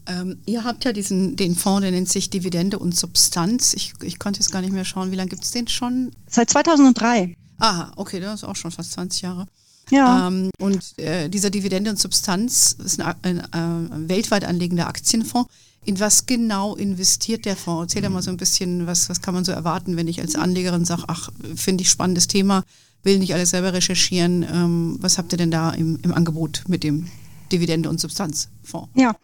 Ähm, 0.07 0.39
ihr 0.47 0.63
habt 0.63 0.85
ja 0.85 0.93
diesen, 0.93 1.35
den 1.35 1.57
Fonds, 1.57 1.83
der 1.83 1.91
nennt 1.91 2.09
sich 2.09 2.31
Dividende 2.31 2.79
und 2.79 2.95
Substanz. 2.95 3.75
Ich, 3.75 3.95
ich 4.03 4.21
konnte 4.21 4.39
jetzt 4.39 4.53
gar 4.53 4.61
nicht 4.61 4.73
mehr 4.73 4.85
schauen, 4.85 5.11
wie 5.11 5.17
lange 5.17 5.31
gibt 5.31 5.43
es 5.43 5.51
den 5.51 5.67
schon? 5.67 6.13
Seit 6.29 6.49
2003. 6.49 7.37
Aha, 7.59 7.93
okay, 7.97 8.21
das 8.21 8.43
ist 8.43 8.45
auch 8.45 8.57
schon 8.57 8.71
fast 8.71 8.93
20 8.93 9.23
Jahre. 9.23 9.49
Ja. 9.91 10.29
Ähm, 10.29 10.51
und 10.61 10.99
äh, 10.99 11.29
dieser 11.29 11.51
Dividende 11.51 11.91
und 11.91 11.99
Substanz 11.99 12.77
ist 12.85 13.01
ein, 13.01 13.15
ein, 13.23 13.53
ein, 13.53 14.09
weltweit 14.09 14.45
anlegender 14.45 14.87
Aktienfonds. 14.87 15.51
In 15.87 16.01
was 16.01 16.27
genau 16.27 16.75
investiert 16.77 17.45
der 17.45 17.57
Fonds? 17.57 17.93
Erzähl 17.93 18.03
doch 18.03 18.15
mal 18.15 18.23
so 18.23 18.31
ein 18.31 18.37
bisschen, 18.37 18.87
was, 18.87 19.09
was 19.09 19.21
kann 19.21 19.35
man 19.35 19.45
so 19.45 19.53
erwarten, 19.53 19.97
wenn 19.97 20.09
ich 20.09 20.21
als 20.21 20.35
Anlegerin 20.35 20.85
sage, 20.85 21.05
ach, 21.09 21.31
finde 21.55 21.83
ich 21.83 21.91
spannendes 21.91 22.27
Thema, 22.27 22.65
will 23.03 23.19
nicht 23.19 23.35
alles 23.35 23.51
selber 23.51 23.73
recherchieren. 23.75 24.43
Ähm, 24.51 24.97
was 25.01 25.19
habt 25.19 25.33
ihr 25.33 25.39
denn 25.39 25.51
da 25.51 25.71
im, 25.71 25.99
im 26.03 26.15
Angebot 26.15 26.65
mit 26.69 26.85
dem 26.85 27.09
Dividende- 27.53 27.91
und 27.91 28.01
Substanzfonds? 28.01 28.89
Ja, 28.95 29.15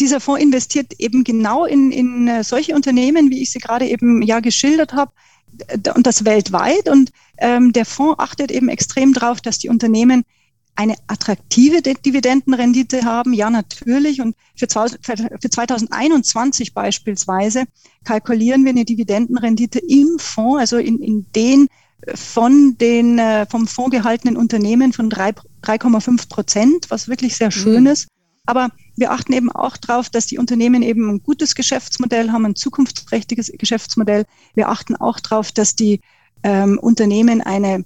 dieser 0.00 0.20
Fonds 0.20 0.42
investiert 0.42 0.92
eben 0.98 1.22
genau 1.22 1.64
in, 1.64 1.92
in 1.92 2.26
äh, 2.26 2.42
solche 2.42 2.74
Unternehmen, 2.74 3.30
wie 3.30 3.42
ich 3.42 3.50
sie 3.50 3.60
gerade 3.60 3.86
eben 3.86 4.22
ja 4.22 4.40
geschildert 4.40 4.92
habe, 4.92 5.12
und 5.94 6.06
das 6.06 6.24
weltweit. 6.24 6.88
Und 6.88 7.10
ähm, 7.38 7.72
der 7.72 7.84
Fonds 7.84 8.18
achtet 8.18 8.50
eben 8.50 8.68
extrem 8.68 9.12
darauf, 9.12 9.40
dass 9.40 9.58
die 9.58 9.68
Unternehmen 9.68 10.24
eine 10.78 10.94
attraktive 11.08 11.82
Dividendenrendite 11.82 13.02
haben, 13.02 13.32
ja 13.32 13.50
natürlich. 13.50 14.20
Und 14.20 14.36
für 14.54 14.68
2021 14.68 16.72
beispielsweise 16.72 17.64
kalkulieren 18.04 18.64
wir 18.64 18.70
eine 18.70 18.84
Dividendenrendite 18.84 19.80
im 19.80 20.20
Fonds, 20.20 20.60
also 20.60 20.76
in, 20.76 21.00
in 21.00 21.26
den 21.34 21.66
von 22.14 22.78
den 22.78 23.18
äh, 23.18 23.44
vom 23.46 23.66
Fonds 23.66 23.90
gehaltenen 23.90 24.36
Unternehmen 24.36 24.92
von 24.92 25.10
3,5 25.10 26.28
Prozent, 26.28 26.86
was 26.90 27.08
wirklich 27.08 27.36
sehr 27.36 27.50
schön 27.50 27.80
mhm. 27.80 27.88
ist. 27.88 28.06
Aber 28.46 28.68
wir 28.96 29.10
achten 29.10 29.32
eben 29.32 29.50
auch 29.50 29.76
darauf, 29.76 30.10
dass 30.10 30.26
die 30.26 30.38
Unternehmen 30.38 30.82
eben 30.82 31.10
ein 31.10 31.22
gutes 31.24 31.56
Geschäftsmodell 31.56 32.30
haben, 32.30 32.46
ein 32.46 32.54
zukunftsträchtiges 32.54 33.50
Geschäftsmodell. 33.58 34.26
Wir 34.54 34.68
achten 34.68 34.94
auch 34.94 35.18
darauf, 35.18 35.50
dass 35.50 35.74
die 35.74 36.00
ähm, 36.44 36.78
Unternehmen 36.78 37.40
eine 37.40 37.84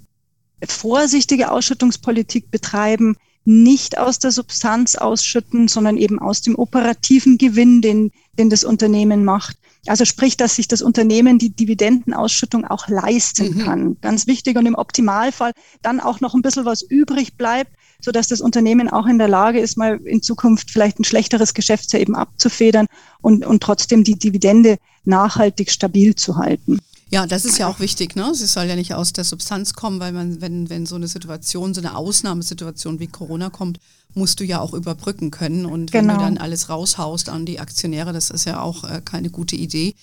vorsichtige 0.67 1.51
Ausschüttungspolitik 1.51 2.51
betreiben, 2.51 3.17
nicht 3.45 3.99
aus 3.99 4.19
der 4.19 4.31
Substanz 4.31 4.95
ausschütten, 4.95 5.69
sondern 5.69 5.97
eben 5.97 6.19
aus 6.19 6.43
dem 6.43 6.55
operativen 6.55 7.39
Gewinn, 7.39 7.81
den, 7.83 8.13
den 8.39 8.51
das 8.51 8.63
Unternehmen 8.65 9.25
macht. 9.25 9.57
Also 9.87 10.05
sprich, 10.05 10.37
dass 10.37 10.55
sich 10.55 10.69
das 10.69 10.81
Unternehmen 10.81 11.39
die 11.39 11.51
Dividendenausschüttung 11.51 12.65
auch 12.65 12.87
leisten 12.87 13.57
mhm. 13.57 13.59
kann. 13.59 13.97
Ganz 14.01 14.29
wichtig 14.29 14.57
und 14.57 14.67
im 14.67 14.77
Optimalfall 14.77 15.53
dann 15.83 15.99
auch 15.99 16.21
noch 16.21 16.35
ein 16.35 16.43
bisschen 16.43 16.65
was 16.65 16.83
übrig 16.83 17.37
bleibt, 17.37 17.73
so 18.01 18.13
dass 18.13 18.29
das 18.29 18.41
Unternehmen 18.41 18.89
auch 18.89 19.07
in 19.07 19.19
der 19.19 19.27
Lage 19.27 19.59
ist, 19.59 19.77
mal 19.77 20.01
in 20.05 20.23
Zukunft 20.23 20.71
vielleicht 20.71 21.01
ein 21.01 21.05
schlechteres 21.05 21.53
Geschäftsjahr 21.53 22.01
eben 22.01 22.15
abzufedern 22.15 22.87
und, 23.23 23.45
und 23.45 23.61
trotzdem 23.61 24.05
die 24.05 24.19
Dividende 24.19 24.79
nachhaltig 25.05 25.71
stabil 25.73 26.15
zu 26.15 26.37
halten. 26.37 26.79
Ja, 27.13 27.27
das 27.27 27.45
ist 27.45 27.59
ja 27.59 27.69
auch 27.69 27.79
wichtig, 27.79 28.17
ne? 28.17 28.35
Sie 28.35 28.47
soll 28.47 28.65
ja 28.65 28.75
nicht 28.75 28.95
aus 28.95 29.13
der 29.13 29.25
Substanz 29.25 29.75
kommen, 29.75 30.01
weil 30.01 30.13
man, 30.13 30.41
wenn, 30.41 30.71
wenn 30.71 30.87
so 30.87 30.95
eine 30.95 31.09
Situation, 31.09 31.75
so 31.75 31.83
eine 31.83 31.95
Ausnahmesituation 31.95 33.01
wie 33.01 33.07
Corona 33.07 33.51
kommt, 33.51 33.81
musst 34.15 34.41
du 34.41 34.45
ja 34.45 34.61
auch 34.61 34.73
überbrücken 34.73 35.31
können. 35.31 35.67
Und 35.67 35.93
wenn 35.93 36.09
du 36.09 36.15
genau. 36.15 36.25
dann 36.25 36.39
alles 36.39 36.71
raushaust 36.71 37.29
an 37.29 37.45
die 37.45 37.61
Aktionäre, 37.61 38.15
das 38.15 38.31
ist 38.31 38.47
ja 38.47 38.63
auch 38.63 38.85
äh, 38.85 39.03
keine 39.05 39.29
gute 39.29 39.57
Idee. 39.57 39.95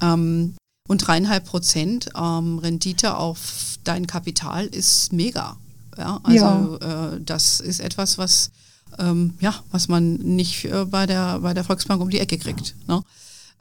Ähm, 0.00 0.54
und 0.88 0.98
dreieinhalb 0.98 1.44
Prozent 1.44 2.08
ähm, 2.16 2.58
Rendite 2.58 3.18
auf 3.18 3.78
dein 3.84 4.06
Kapital 4.06 4.64
ist 4.64 5.12
mega. 5.12 5.58
Ja, 5.98 6.20
also 6.22 6.78
ja. 6.80 7.12
Äh, 7.12 7.20
das 7.20 7.60
ist 7.60 7.80
etwas, 7.80 8.16
was 8.16 8.50
ähm, 8.98 9.34
ja, 9.40 9.54
was 9.70 9.88
man 9.88 10.14
nicht 10.14 10.64
äh, 10.64 10.86
bei 10.86 11.04
der 11.06 11.40
bei 11.40 11.52
der 11.52 11.64
Volksbank 11.64 12.00
um 12.00 12.10
die 12.10 12.20
Ecke 12.20 12.38
kriegt. 12.38 12.74
Ne? 12.86 13.02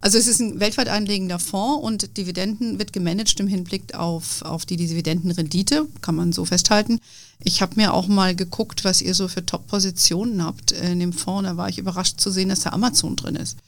Also 0.04 0.18
es 0.18 0.28
ist 0.28 0.42
ein 0.42 0.60
weltweit 0.60 0.90
anlegender 0.90 1.40
Fonds 1.40 1.82
und 1.82 2.18
Dividenden 2.18 2.78
wird 2.78 2.92
gemanagt 2.92 3.40
im 3.40 3.48
Hinblick 3.48 3.96
auf, 3.96 4.42
auf 4.42 4.66
die 4.66 4.76
Dividendenrendite, 4.76 5.88
kann 6.02 6.16
man 6.16 6.34
so 6.34 6.44
festhalten. 6.44 7.00
Ich 7.42 7.62
habe 7.62 7.78
mir 7.78 7.94
auch 7.94 8.10
mal 8.10 8.36
geguckt, 8.36 8.84
was 8.84 9.02
ihr 9.02 9.14
so 9.14 9.30
für 9.30 9.46
Top-Positionen 9.46 10.44
habt 10.44 10.74
in 10.74 11.00
dem 11.00 11.14
Fonds. 11.14 11.48
Da 11.48 11.56
war 11.56 11.70
ich 11.70 11.78
überrascht 11.78 12.20
zu 12.20 12.32
sehen, 12.32 12.50
dass 12.50 12.60
da 12.60 12.72
Amazon 12.72 13.16
drin 13.16 13.38
ist. 13.38 13.60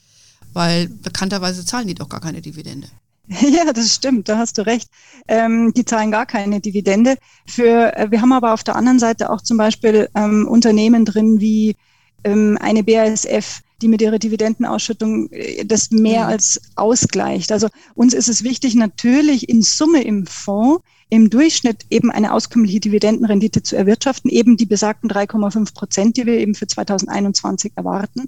Weil 0.52 0.88
bekannterweise 0.88 1.64
zahlen 1.64 1.88
die 1.88 1.94
doch 1.94 2.10
gar 2.10 2.20
keine 2.20 2.42
Dividende. 2.42 2.88
Ja, 3.28 3.72
das 3.72 3.94
stimmt, 3.94 4.28
da 4.28 4.36
hast 4.36 4.58
du 4.58 4.66
recht. 4.66 4.90
Ähm, 5.28 5.72
die 5.74 5.86
zahlen 5.86 6.10
gar 6.10 6.26
keine 6.26 6.60
Dividende. 6.60 7.16
Für, 7.46 7.96
äh, 7.96 8.10
wir 8.10 8.20
haben 8.20 8.32
aber 8.34 8.52
auf 8.52 8.62
der 8.62 8.76
anderen 8.76 8.98
Seite 8.98 9.30
auch 9.30 9.40
zum 9.40 9.56
Beispiel 9.56 10.10
ähm, 10.14 10.46
Unternehmen 10.46 11.06
drin 11.06 11.40
wie 11.40 11.76
ähm, 12.24 12.58
eine 12.60 12.84
BASF, 12.84 13.62
die 13.82 13.88
mit 13.88 14.00
ihrer 14.00 14.18
Dividendenausschüttung 14.18 15.30
äh, 15.30 15.64
das 15.64 15.90
mehr 15.90 16.24
mhm. 16.24 16.30
als 16.30 16.60
ausgleicht. 16.74 17.52
Also 17.52 17.68
uns 17.94 18.14
ist 18.14 18.28
es 18.28 18.42
wichtig, 18.42 18.74
natürlich 18.74 19.48
in 19.48 19.62
Summe 19.62 20.02
im 20.02 20.26
Fonds 20.26 20.82
im 21.08 21.30
Durchschnitt 21.30 21.86
eben 21.90 22.10
eine 22.10 22.32
auskömmliche 22.32 22.80
Dividendenrendite 22.80 23.62
zu 23.62 23.76
erwirtschaften, 23.76 24.28
eben 24.28 24.56
die 24.56 24.66
besagten 24.66 25.08
3,5 25.08 25.72
Prozent, 25.72 26.16
die 26.16 26.26
wir 26.26 26.38
eben 26.38 26.54
für 26.54 26.66
2021 26.66 27.72
erwarten. 27.76 28.26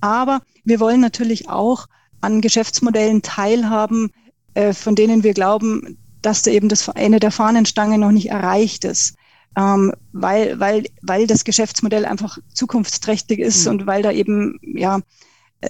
Aber 0.00 0.42
wir 0.64 0.80
wollen 0.80 1.00
natürlich 1.00 1.48
auch 1.48 1.86
an 2.20 2.42
Geschäftsmodellen 2.42 3.22
teilhaben, 3.22 4.12
äh, 4.52 4.74
von 4.74 4.94
denen 4.94 5.22
wir 5.22 5.32
glauben, 5.32 5.96
dass 6.20 6.42
da 6.42 6.50
eben 6.50 6.68
das 6.68 6.88
Ende 6.88 7.20
der 7.20 7.30
Fahnenstange 7.30 7.96
noch 7.96 8.12
nicht 8.12 8.28
erreicht 8.28 8.84
ist 8.84 9.14
ähm, 9.56 9.92
weil, 10.12 10.58
weil, 10.60 10.84
weil 11.02 11.26
das 11.26 11.44
Geschäftsmodell 11.44 12.04
einfach 12.04 12.38
zukunftsträchtig 12.54 13.38
ist 13.38 13.64
mhm. 13.64 13.72
und 13.72 13.86
weil 13.86 14.02
da 14.02 14.12
eben 14.12 14.58
ja 14.62 15.00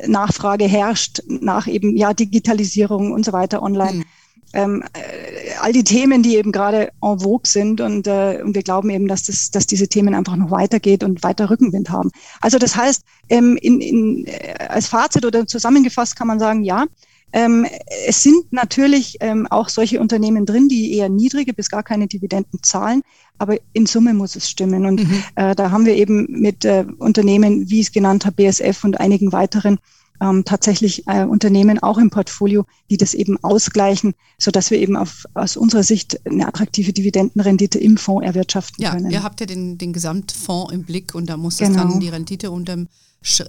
Nachfrage 0.06 0.66
herrscht 0.66 1.22
nach 1.26 1.66
eben 1.66 1.96
ja 1.96 2.14
Digitalisierung 2.14 3.12
und 3.12 3.24
so 3.24 3.32
weiter 3.32 3.62
online. 3.62 3.98
Mhm. 3.98 4.04
Ähm, 4.52 4.82
äh, 4.94 5.54
all 5.60 5.72
die 5.72 5.84
Themen, 5.84 6.24
die 6.24 6.36
eben 6.36 6.50
gerade 6.50 6.90
en 7.00 7.20
vogue 7.20 7.46
sind 7.46 7.80
und, 7.80 8.08
äh, 8.08 8.42
und 8.44 8.56
wir 8.56 8.62
glauben 8.64 8.90
eben, 8.90 9.06
dass, 9.06 9.22
das, 9.22 9.52
dass 9.52 9.66
diese 9.66 9.86
Themen 9.86 10.12
einfach 10.12 10.34
noch 10.34 10.50
weitergeht 10.50 11.04
und 11.04 11.22
weiter 11.22 11.50
Rückenwind 11.50 11.90
haben. 11.90 12.10
Also 12.40 12.58
das 12.58 12.74
heißt, 12.74 13.04
ähm, 13.28 13.56
in, 13.60 13.80
in, 13.80 14.26
äh, 14.26 14.54
als 14.68 14.88
Fazit 14.88 15.24
oder 15.24 15.46
zusammengefasst 15.46 16.16
kann 16.16 16.26
man 16.26 16.40
sagen, 16.40 16.64
ja, 16.64 16.86
ähm, 17.32 17.64
es 18.08 18.24
sind 18.24 18.52
natürlich 18.52 19.18
ähm, 19.20 19.46
auch 19.46 19.68
solche 19.68 20.00
Unternehmen 20.00 20.46
drin, 20.46 20.68
die 20.68 20.96
eher 20.96 21.08
niedrige 21.08 21.54
bis 21.54 21.68
gar 21.68 21.84
keine 21.84 22.08
Dividenden 22.08 22.60
zahlen, 22.62 23.02
aber 23.40 23.56
in 23.72 23.86
Summe 23.86 24.12
muss 24.12 24.36
es 24.36 24.50
stimmen. 24.50 24.84
Und 24.84 25.08
mhm. 25.08 25.24
äh, 25.34 25.54
da 25.54 25.70
haben 25.70 25.86
wir 25.86 25.96
eben 25.96 26.26
mit 26.28 26.64
äh, 26.64 26.84
Unternehmen, 26.98 27.70
wie 27.70 27.80
ich 27.80 27.86
es 27.86 27.92
genannt 27.92 28.26
habe, 28.26 28.36
BSF 28.36 28.84
und 28.84 29.00
einigen 29.00 29.32
weiteren, 29.32 29.78
ähm, 30.20 30.44
tatsächlich 30.44 31.08
äh, 31.08 31.24
Unternehmen 31.24 31.78
auch 31.78 31.96
im 31.96 32.10
Portfolio, 32.10 32.66
die 32.90 32.98
das 32.98 33.14
eben 33.14 33.42
ausgleichen, 33.42 34.12
so 34.38 34.50
dass 34.50 34.70
wir 34.70 34.78
eben 34.78 34.94
auf, 34.94 35.24
aus 35.32 35.56
unserer 35.56 35.82
Sicht 35.82 36.20
eine 36.26 36.46
attraktive 36.46 36.92
Dividendenrendite 36.92 37.78
im 37.78 37.96
Fonds 37.96 38.26
erwirtschaften 38.26 38.82
ja, 38.82 38.90
können. 38.90 39.10
Ihr 39.10 39.22
habt 39.22 39.40
ja 39.40 39.46
den, 39.46 39.78
den 39.78 39.94
Gesamtfonds 39.94 40.74
im 40.74 40.84
Blick 40.84 41.14
und 41.14 41.26
da 41.30 41.38
muss 41.38 41.56
das 41.56 41.70
genau. 41.70 41.84
dann 41.84 42.00
die 42.00 42.10
Rendite 42.10 42.50
unterm 42.50 42.88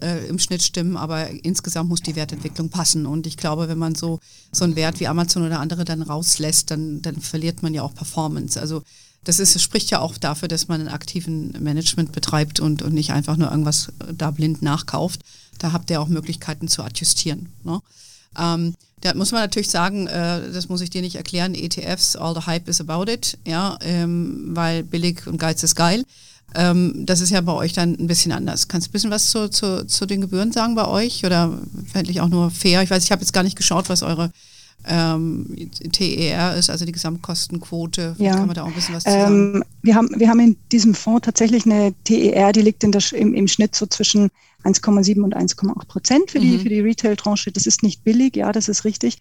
äh, 0.02 0.28
im 0.28 0.40
Schnitt 0.40 0.62
stimmen, 0.62 0.96
aber 0.96 1.30
insgesamt 1.44 1.90
muss 1.90 2.02
die 2.02 2.16
Wertentwicklung 2.16 2.70
passen. 2.70 3.06
Und 3.06 3.28
ich 3.28 3.36
glaube, 3.36 3.68
wenn 3.68 3.78
man 3.78 3.96
so, 3.96 4.20
so 4.54 4.64
einen 4.64 4.78
Wert 4.78 5.02
wie 5.02 5.08
Amazon 5.08 5.46
oder 5.46 5.60
andere 5.60 5.84
dann 5.84 6.02
rauslässt, 6.02 6.72
dann, 6.72 7.02
dann 7.02 7.18
verliert 7.18 7.64
man 7.64 7.74
ja 7.74 7.82
auch 7.82 7.94
Performance. 7.94 8.60
Also 8.60 8.84
das 9.24 9.40
ist, 9.40 9.60
spricht 9.62 9.92
ja 9.92 10.00
auch 10.00 10.18
dafür, 10.18 10.48
dass 10.48 10.68
man 10.68 10.82
einen 10.82 10.90
aktiven 10.90 11.52
Management 11.60 12.12
betreibt 12.12 12.60
und, 12.60 12.82
und 12.82 12.94
nicht 12.94 13.12
einfach 13.12 13.38
nur 13.38 13.52
irgendwas 13.52 13.92
da 14.12 14.32
blind 14.32 14.62
nachkauft. 14.62 15.22
Da 15.60 15.74
habt 15.74 15.90
ihr 15.92 16.02
auch 16.02 16.08
Möglichkeiten 16.08 16.68
zu 16.68 16.84
adjustieren. 16.84 17.50
Ne? 17.64 17.82
Ähm, 18.38 18.76
da 19.02 19.14
muss 19.14 19.32
man 19.32 19.42
natürlich 19.42 19.70
sagen, 19.70 20.08
äh, 20.08 20.52
das 20.52 20.70
muss 20.70 20.82
ich 20.82 20.90
dir 20.90 21.02
nicht 21.02 21.16
erklären, 21.16 21.54
ETFs, 21.54 22.16
all 22.16 22.34
the 22.34 22.46
hype 22.46 22.68
is 22.68 22.82
about 22.82 23.12
it, 23.12 23.38
ja, 23.46 23.78
ähm, 23.82 24.50
weil 24.56 24.84
billig 24.84 25.28
und 25.28 25.38
Geiz 25.38 25.62
ist 25.64 25.76
geil. 25.76 26.04
Ähm, 26.54 27.06
das 27.06 27.22
ist 27.22 27.30
ja 27.30 27.42
bei 27.42 27.54
euch 27.54 27.74
dann 27.74 27.94
ein 27.94 28.08
bisschen 28.08 28.32
anders. 28.32 28.68
Kannst 28.68 28.88
du 28.88 28.90
ein 28.90 28.94
bisschen 28.94 29.12
was 29.12 29.32
zu, 29.32 29.50
zu, 29.50 29.86
zu 29.88 30.06
den 30.06 30.22
Gebühren 30.22 30.52
sagen 30.52 30.76
bei 30.76 30.86
euch? 30.86 31.26
Oder 31.26 31.58
fände 31.92 32.12
ich 32.12 32.22
auch 32.22 32.28
nur 32.28 32.52
fair? 32.52 32.84
Ich 32.84 32.90
weiß, 32.90 33.04
ich 33.04 33.12
habe 33.12 33.22
jetzt 33.22 33.34
gar 33.34 33.44
nicht 33.44 33.56
geschaut, 33.56 33.90
was 33.90 34.04
eure 34.04 34.32
ähm, 34.88 35.70
TER 35.92 36.56
ist, 36.56 36.70
also 36.70 36.86
die 36.86 36.92
Gesamtkostenquote. 36.92 38.16
Ja. 38.18 38.36
Kann 38.36 38.48
man 38.48 38.56
da 38.56 38.64
auch 38.64 38.68
ein 38.68 38.74
bisschen 38.74 38.96
was 38.96 39.04
zu 39.04 39.12
sagen? 39.12 39.56
Ähm, 39.56 39.64
wir, 39.82 39.96
haben, 39.96 40.10
wir 40.18 40.30
haben 40.30 40.40
in 40.40 40.58
diesem 40.72 40.94
Fonds 40.94 41.26
tatsächlich 41.26 41.66
eine 41.66 41.94
TER, 42.04 42.52
die 42.52 42.62
liegt 42.62 42.84
in 42.84 42.92
der, 42.92 43.02
im, 43.14 43.34
im 43.34 43.48
Schnitt 43.48 43.76
so 43.76 43.86
zwischen 43.86 44.30
1,7 44.64 45.22
und 45.22 45.36
1,8 45.36 45.88
Prozent 45.88 46.32
für 46.32 46.40
die, 46.40 46.58
mhm. 46.58 46.60
für 46.62 46.70
die 46.70 46.82
Retail-Tranche. 46.82 47.52
Das 47.52 47.66
ist 47.66 47.84
nicht 47.84 48.04
billig, 48.04 48.36
ja, 48.36 48.52
das 48.52 48.68
ist 48.68 48.86
richtig. 48.86 49.18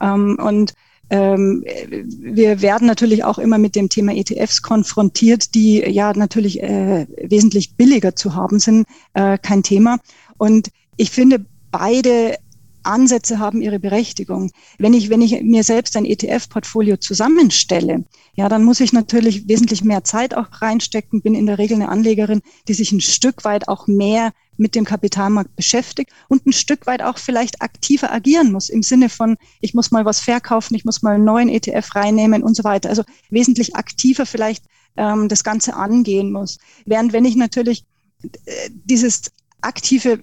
Ähm, 0.00 0.38
und 0.42 0.74
ähm, 1.10 1.64
wir 2.00 2.62
werden 2.62 2.86
natürlich 2.86 3.24
auch 3.24 3.38
immer 3.38 3.58
mit 3.58 3.76
dem 3.76 3.88
Thema 3.88 4.14
ETFs 4.14 4.62
konfrontiert, 4.62 5.54
die 5.54 5.80
ja 5.80 6.12
natürlich 6.14 6.62
äh, 6.62 7.06
wesentlich 7.22 7.74
billiger 7.74 8.16
zu 8.16 8.34
haben 8.34 8.58
sind, 8.58 8.86
äh, 9.12 9.36
kein 9.36 9.62
Thema. 9.62 9.98
Und 10.38 10.68
ich 10.96 11.10
finde, 11.10 11.44
beide 11.70 12.36
Ansätze 12.84 13.38
haben 13.38 13.62
ihre 13.62 13.78
Berechtigung. 13.78 14.50
Wenn 14.78 14.94
ich, 14.94 15.10
wenn 15.10 15.22
ich 15.22 15.42
mir 15.42 15.64
selbst 15.64 15.96
ein 15.96 16.04
ETF-Portfolio 16.04 16.96
zusammenstelle, 16.96 18.04
ja, 18.34 18.48
dann 18.48 18.64
muss 18.64 18.80
ich 18.80 18.92
natürlich 18.92 19.48
wesentlich 19.48 19.84
mehr 19.84 20.04
Zeit 20.04 20.34
auch 20.34 20.48
reinstecken, 20.60 21.22
bin 21.22 21.34
in 21.34 21.46
der 21.46 21.58
Regel 21.58 21.76
eine 21.76 21.88
Anlegerin, 21.88 22.42
die 22.68 22.74
sich 22.74 22.92
ein 22.92 23.00
Stück 23.00 23.44
weit 23.44 23.68
auch 23.68 23.86
mehr 23.86 24.32
mit 24.56 24.74
dem 24.74 24.84
Kapitalmarkt 24.84 25.56
beschäftigt 25.56 26.10
und 26.28 26.46
ein 26.46 26.52
Stück 26.52 26.86
weit 26.86 27.02
auch 27.02 27.18
vielleicht 27.18 27.62
aktiver 27.62 28.12
agieren 28.12 28.52
muss 28.52 28.68
im 28.68 28.82
Sinne 28.82 29.08
von, 29.08 29.36
ich 29.60 29.74
muss 29.74 29.90
mal 29.90 30.04
was 30.04 30.20
verkaufen, 30.20 30.74
ich 30.74 30.84
muss 30.84 31.02
mal 31.02 31.14
einen 31.14 31.24
neuen 31.24 31.48
ETF 31.48 31.94
reinnehmen 31.94 32.42
und 32.42 32.54
so 32.54 32.64
weiter. 32.64 32.88
Also 32.88 33.02
wesentlich 33.30 33.76
aktiver 33.76 34.26
vielleicht 34.26 34.64
ähm, 34.96 35.28
das 35.28 35.44
Ganze 35.44 35.74
angehen 35.74 36.32
muss. 36.32 36.58
Während 36.84 37.12
wenn 37.12 37.24
ich 37.24 37.36
natürlich 37.36 37.84
äh, 38.22 38.70
dieses 38.70 39.32
aktive 39.62 40.20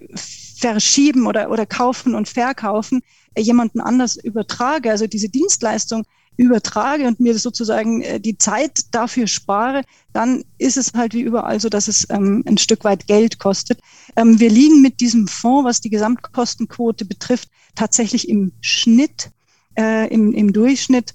Verschieben 0.59 1.25
oder, 1.25 1.49
oder 1.49 1.65
Kaufen 1.65 2.15
und 2.15 2.27
Verkaufen 2.27 3.01
äh, 3.33 3.41
jemanden 3.41 3.79
anders 3.79 4.17
übertrage, 4.17 4.91
also 4.91 5.07
diese 5.07 5.29
Dienstleistung 5.29 6.03
übertrage 6.35 7.05
und 7.05 7.19
mir 7.19 7.37
sozusagen 7.37 8.01
äh, 8.01 8.19
die 8.19 8.37
Zeit 8.37 8.85
dafür 8.91 9.27
spare, 9.27 9.83
dann 10.13 10.43
ist 10.57 10.77
es 10.77 10.93
halt 10.93 11.13
wie 11.13 11.21
überall 11.21 11.59
so, 11.59 11.69
dass 11.69 11.87
es 11.87 12.07
ähm, 12.09 12.43
ein 12.47 12.57
Stück 12.57 12.83
weit 12.83 13.07
Geld 13.07 13.39
kostet. 13.39 13.79
Ähm, 14.15 14.39
wir 14.39 14.49
liegen 14.49 14.81
mit 14.81 14.99
diesem 14.99 15.27
Fonds, 15.27 15.65
was 15.65 15.81
die 15.81 15.89
Gesamtkostenquote 15.89 17.05
betrifft, 17.05 17.49
tatsächlich 17.75 18.29
im 18.29 18.53
Schnitt, 18.61 19.31
äh, 19.77 20.07
im, 20.13 20.33
im 20.33 20.53
Durchschnitt 20.53 21.13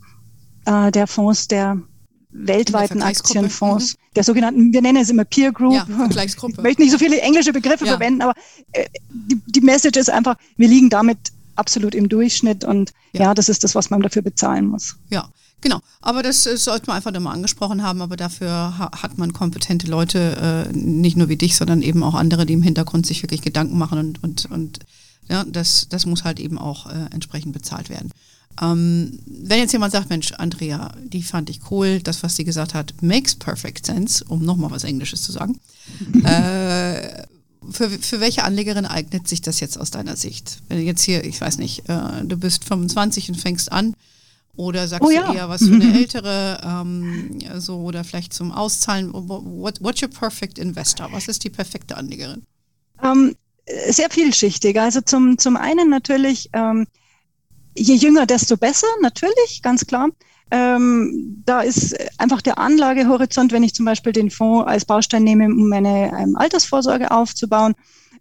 äh, 0.67 0.91
der 0.91 1.07
Fonds 1.07 1.49
der 1.49 1.83
weltweiten 2.35 3.01
Aktienfonds, 3.01 3.95
mhm. 3.95 3.99
der 4.17 4.25
sogenannten, 4.25 4.73
wir 4.73 4.83
nennen 4.83 5.01
es 5.01 5.09
immer 5.09 5.25
Peer 5.25 5.53
Group. 5.53 5.75
Ja, 5.75 5.87
Vergleichsgruppe. 5.87 6.55
Ich 6.59 6.63
möchte 6.63 6.83
nicht 6.83 6.93
so 6.93 6.99
viele 6.99 7.21
englische 7.21 7.53
Begriffe 7.53 7.87
ja. 7.87 7.93
verwenden, 7.93 8.23
aber 8.23 8.35
äh, 8.73 8.87
die, 9.11 9.41
die 9.47 9.61
Message 9.61 9.99
ist 9.99 10.11
einfach, 10.11 10.37
wir 10.57 10.69
liegen 10.69 10.91
damit 10.91 11.19
absolut 11.55 11.95
im 11.95 12.09
Durchschnitt 12.09 12.65
und 12.65 12.93
ja. 13.13 13.23
ja, 13.23 13.35
das 13.35 13.49
ist 13.49 13.63
das, 13.63 13.75
was 13.75 13.89
man 13.91 14.03
dafür 14.03 14.23
bezahlen 14.23 14.67
muss. 14.67 14.97
Ja, 15.11 15.29
Genau, 15.61 15.81
aber 16.03 16.23
das 16.23 16.45
äh, 16.45 16.59
sollte 16.59 16.89
man 16.89 16.97
einfach 16.97 17.11
nochmal 17.11 17.35
angesprochen 17.35 17.83
haben, 17.83 18.03
aber 18.03 18.19
dafür 18.19 18.51
ha 18.51 18.91
hat 19.01 19.17
man 19.17 19.33
kompetente 19.33 19.87
Leute, 19.87 20.69
äh, 20.69 20.77
nicht 20.77 21.17
nur 21.17 21.31
wie 21.31 21.37
dich, 21.37 21.57
sondern 21.57 21.81
eben 21.81 22.03
auch 22.03 22.13
andere, 22.13 22.45
die 22.45 22.53
im 22.53 22.61
Hintergrund 22.61 23.07
sich 23.07 23.23
wirklich 23.23 23.41
Gedanken 23.41 23.79
machen 23.79 23.99
und, 23.99 24.23
und, 24.23 24.45
und 24.51 24.81
ja, 25.27 25.43
das, 25.45 25.89
das 25.89 26.05
muss 26.05 26.25
halt 26.25 26.39
eben 26.39 26.59
auch 26.59 26.85
äh, 26.91 27.07
entsprechend 27.13 27.55
bezahlt 27.55 27.89
werden. 27.89 28.11
Ähm, 28.63 29.19
wenn 29.27 29.59
jetzt 29.59 29.73
jemand 29.73 29.93
sagt, 29.93 30.11
Mensch, 30.11 30.33
Andrea, 30.33 30.95
die 31.05 31.23
fand 31.23 31.51
ich 31.51 31.71
cool, 31.71 32.01
das, 32.01 32.23
was 32.23 32.37
sie 32.37 32.45
gesagt 32.45 32.75
hat, 32.75 32.95
makes 33.01 33.35
perfect 33.35 33.87
sense, 33.87 34.25
um 34.25 34.45
nochmal 34.45 34.71
was 34.71 34.85
Englisches 34.85 35.23
zu 35.23 35.33
sagen. 35.33 35.61
äh, 36.25 37.25
für, 37.71 37.91
für 37.91 38.21
welche 38.21 38.45
Anlegerin 38.45 38.87
eignet 38.87 39.27
sich 39.29 39.41
das 39.41 39.61
jetzt 39.61 39.79
aus 39.79 39.91
deiner 39.91 40.17
Sicht? 40.17 40.63
Wenn 40.69 40.85
jetzt 40.85 41.03
hier, 41.03 41.25
ich 41.25 41.41
weiß 41.41 41.59
nicht, 41.59 41.89
äh, 41.89 42.25
du 42.25 42.37
bist 42.37 42.65
25 42.65 43.31
und 43.31 43.37
fängst 43.37 43.73
an, 43.73 43.95
oder 44.57 44.87
sagst 44.87 45.09
oh, 45.09 45.11
ja. 45.11 45.27
du 45.27 45.37
eher 45.37 45.49
was 45.49 45.65
für 45.65 45.75
eine 45.75 45.95
ältere, 45.99 46.61
ähm, 46.65 47.39
so 47.57 47.79
oder 47.79 48.05
vielleicht 48.05 48.33
zum 48.33 48.53
Auszahlen? 48.53 49.11
What, 49.13 49.83
what's 49.83 50.01
your 50.03 50.09
perfect 50.09 50.59
investor? 50.59 51.11
Was 51.11 51.29
ist 51.29 51.43
die 51.45 51.51
perfekte 51.51 51.97
Anlegerin? 51.97 52.43
Ähm, 53.03 53.35
sehr 53.89 54.11
vielschichtig. 54.11 54.79
Also 54.79 55.01
zum, 55.01 55.39
zum 55.39 55.57
einen 55.57 55.91
natürlich 55.91 56.51
ähm, 56.53 56.87
je 57.75 57.95
jünger, 57.95 58.27
desto 58.27 58.57
besser, 58.57 58.89
natürlich, 59.03 59.61
ganz 59.63 59.87
klar. 59.87 60.09
Ähm, 60.51 61.43
da 61.45 61.63
ist 61.63 61.97
einfach 62.19 62.43
der 62.43 62.59
Anlagehorizont, 62.59 63.53
wenn 63.53 63.63
ich 63.63 63.75
zum 63.75 63.87
Beispiel 63.87 64.13
den 64.13 64.31
Fonds 64.31 64.69
als 64.69 64.85
Baustein 64.85 65.25
nehme, 65.25 65.47
um 65.47 65.69
meine 65.69 66.13
ähm, 66.17 66.37
Altersvorsorge 66.37 67.11
aufzubauen, 67.11 67.75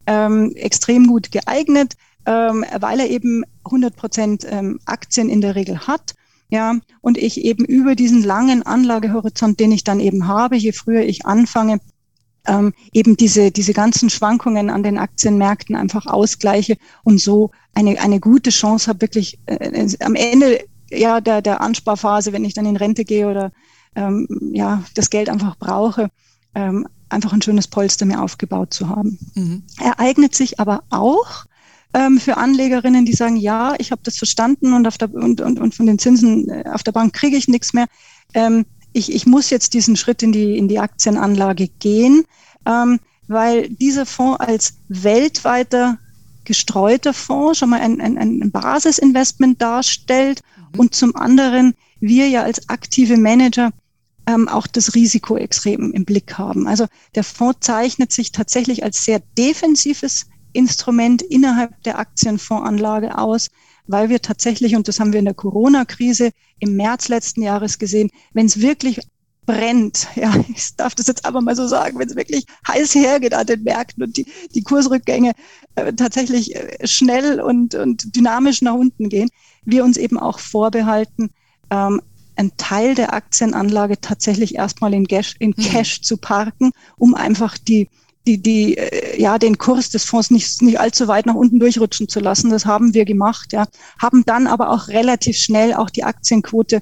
ähm, 0.07 0.53
extrem 0.55 1.07
gut 1.07 1.31
geeignet, 1.31 1.93
ähm, 2.25 2.65
weil 2.79 2.99
er 3.01 3.09
eben 3.09 3.43
100 3.65 3.95
Prozent 3.95 4.47
ähm, 4.49 4.79
Aktien 4.85 5.29
in 5.29 5.41
der 5.41 5.55
Regel 5.55 5.85
hat. 5.87 6.15
Ja, 6.49 6.75
und 7.01 7.17
ich 7.17 7.41
eben 7.41 7.65
über 7.65 7.95
diesen 7.95 8.23
langen 8.23 8.63
Anlagehorizont, 8.63 9.59
den 9.59 9.71
ich 9.71 9.83
dann 9.83 9.99
eben 9.99 10.27
habe, 10.27 10.55
je 10.55 10.71
früher 10.71 11.01
ich 11.01 11.25
anfange, 11.25 11.79
ähm, 12.47 12.73
eben 12.91 13.15
diese, 13.17 13.51
diese 13.51 13.73
ganzen 13.73 14.09
Schwankungen 14.09 14.69
an 14.69 14.83
den 14.83 14.97
Aktienmärkten 14.97 15.75
einfach 15.75 16.05
ausgleiche 16.05 16.77
und 17.03 17.19
so 17.19 17.51
eine, 17.73 17.99
eine 17.99 18.19
gute 18.19 18.49
Chance 18.49 18.87
habe, 18.89 19.01
wirklich 19.01 19.39
äh, 19.45 19.55
äh, 19.55 19.97
am 20.01 20.15
Ende 20.15 20.59
ja, 20.91 21.21
der, 21.21 21.41
der 21.41 21.61
Ansparphase, 21.61 22.33
wenn 22.33 22.45
ich 22.45 22.53
dann 22.53 22.65
in 22.65 22.77
Rente 22.77 23.05
gehe 23.05 23.27
oder 23.27 23.51
ähm, 23.95 24.27
ja, 24.53 24.83
das 24.95 25.09
Geld 25.09 25.29
einfach 25.29 25.57
brauche, 25.57 26.09
ähm, 26.55 26.87
einfach 27.09 27.33
ein 27.33 27.41
schönes 27.41 27.67
Polster 27.67 28.05
mir 28.05 28.21
aufgebaut 28.21 28.73
zu 28.73 28.89
haben. 28.89 29.17
Mhm. 29.35 29.63
Er 29.81 29.99
eignet 29.99 30.35
sich 30.35 30.59
aber 30.59 30.83
auch 30.89 31.45
ähm, 31.93 32.19
für 32.19 32.37
Anlegerinnen, 32.37 33.05
die 33.05 33.13
sagen, 33.13 33.37
ja, 33.37 33.75
ich 33.77 33.91
habe 33.91 34.01
das 34.03 34.17
verstanden 34.17 34.73
und, 34.73 34.87
auf 34.87 34.97
der, 34.97 35.13
und, 35.13 35.41
und, 35.41 35.59
und 35.59 35.75
von 35.75 35.85
den 35.85 35.99
Zinsen 35.99 36.49
äh, 36.49 36.63
auf 36.71 36.83
der 36.83 36.91
Bank 36.91 37.13
kriege 37.13 37.37
ich 37.37 37.47
nichts 37.47 37.73
mehr. 37.73 37.85
Ähm, 38.33 38.65
ich, 38.93 39.13
ich 39.13 39.25
muss 39.25 39.49
jetzt 39.49 39.73
diesen 39.73 39.95
Schritt 39.95 40.23
in 40.23 40.31
die, 40.31 40.57
in 40.57 40.67
die 40.67 40.79
Aktienanlage 40.79 41.67
gehen, 41.67 42.23
ähm, 42.65 42.99
weil 43.27 43.69
dieser 43.69 44.05
Fonds 44.05 44.39
als 44.39 44.75
weltweiter 44.87 45.97
gestreuter 46.45 47.13
Fonds 47.13 47.59
schon 47.59 47.69
mal 47.69 47.79
ein, 47.79 48.01
ein, 48.01 48.17
ein 48.17 48.51
Basisinvestment 48.51 49.61
darstellt 49.61 50.41
mhm. 50.73 50.79
und 50.79 50.95
zum 50.95 51.15
anderen 51.15 51.73
wir 51.99 52.27
ja 52.27 52.43
als 52.43 52.69
aktive 52.69 53.17
Manager 53.17 53.71
ähm, 54.27 54.47
auch 54.47 54.67
das 54.67 54.93
Risiko 54.93 55.37
extrem 55.37 55.91
im 55.91 56.05
Blick 56.05 56.37
haben. 56.37 56.67
Also 56.67 56.87
der 57.15 57.23
Fonds 57.23 57.59
zeichnet 57.61 58.11
sich 58.11 58.31
tatsächlich 58.31 58.83
als 58.83 59.05
sehr 59.05 59.21
defensives 59.37 60.27
Instrument 60.53 61.21
innerhalb 61.21 61.81
der 61.83 61.97
Aktienfondsanlage 61.97 63.17
aus, 63.17 63.49
weil 63.87 64.09
wir 64.09 64.21
tatsächlich, 64.21 64.75
und 64.75 64.87
das 64.87 64.99
haben 64.99 65.13
wir 65.13 65.19
in 65.19 65.25
der 65.25 65.33
Corona-Krise 65.33 66.31
im 66.59 66.75
März 66.75 67.09
letzten 67.09 67.41
Jahres 67.41 67.79
gesehen, 67.79 68.09
wenn 68.33 68.45
es 68.45 68.61
wirklich 68.61 68.99
brennt, 69.45 70.07
ja, 70.15 70.33
ich 70.53 70.75
darf 70.75 70.95
das 70.95 71.07
jetzt 71.07 71.25
aber 71.25 71.41
mal 71.41 71.55
so 71.55 71.67
sagen, 71.67 71.99
wenn 71.99 72.07
es 72.07 72.15
wirklich 72.15 72.45
heiß 72.67 72.95
hergeht 72.95 73.33
an 73.33 73.47
den 73.47 73.63
Märkten 73.63 74.03
und 74.03 74.17
die, 74.17 74.25
die 74.53 74.63
Kursrückgänge 74.63 75.33
äh, 75.75 75.93
tatsächlich 75.93 76.55
äh, 76.55 76.87
schnell 76.87 77.41
und, 77.41 77.75
und 77.75 78.15
dynamisch 78.15 78.61
nach 78.61 78.75
unten 78.75 79.09
gehen, 79.09 79.29
wir 79.65 79.83
uns 79.83 79.97
eben 79.97 80.17
auch 80.17 80.39
vorbehalten, 80.39 81.29
ähm, 81.69 82.01
einen 82.35 82.55
Teil 82.57 82.95
der 82.95 83.13
Aktienanlage 83.13 84.01
tatsächlich 84.01 84.55
erstmal 84.55 84.93
in 84.93 85.07
Cash, 85.07 85.35
in 85.39 85.53
mhm. 85.55 85.61
Cash 85.61 85.99
mhm. 85.99 86.03
zu 86.03 86.17
parken, 86.17 86.71
um 86.97 87.13
einfach 87.15 87.57
die, 87.57 87.89
die, 88.27 88.41
die, 88.41 88.77
äh, 88.77 89.21
ja, 89.21 89.37
den 89.37 89.57
Kurs 89.57 89.89
des 89.89 90.05
Fonds 90.05 90.31
nicht, 90.31 90.61
nicht 90.61 90.79
allzu 90.79 91.07
weit 91.07 91.25
nach 91.25 91.35
unten 91.35 91.59
durchrutschen 91.59 92.07
zu 92.07 92.19
lassen. 92.19 92.49
Das 92.49 92.65
haben 92.65 92.93
wir 92.93 93.05
gemacht, 93.05 93.53
ja. 93.53 93.65
Haben 94.01 94.23
dann 94.25 94.47
aber 94.47 94.69
auch 94.69 94.87
relativ 94.87 95.37
schnell 95.37 95.73
auch 95.73 95.89
die 95.89 96.03
Aktienquote 96.03 96.81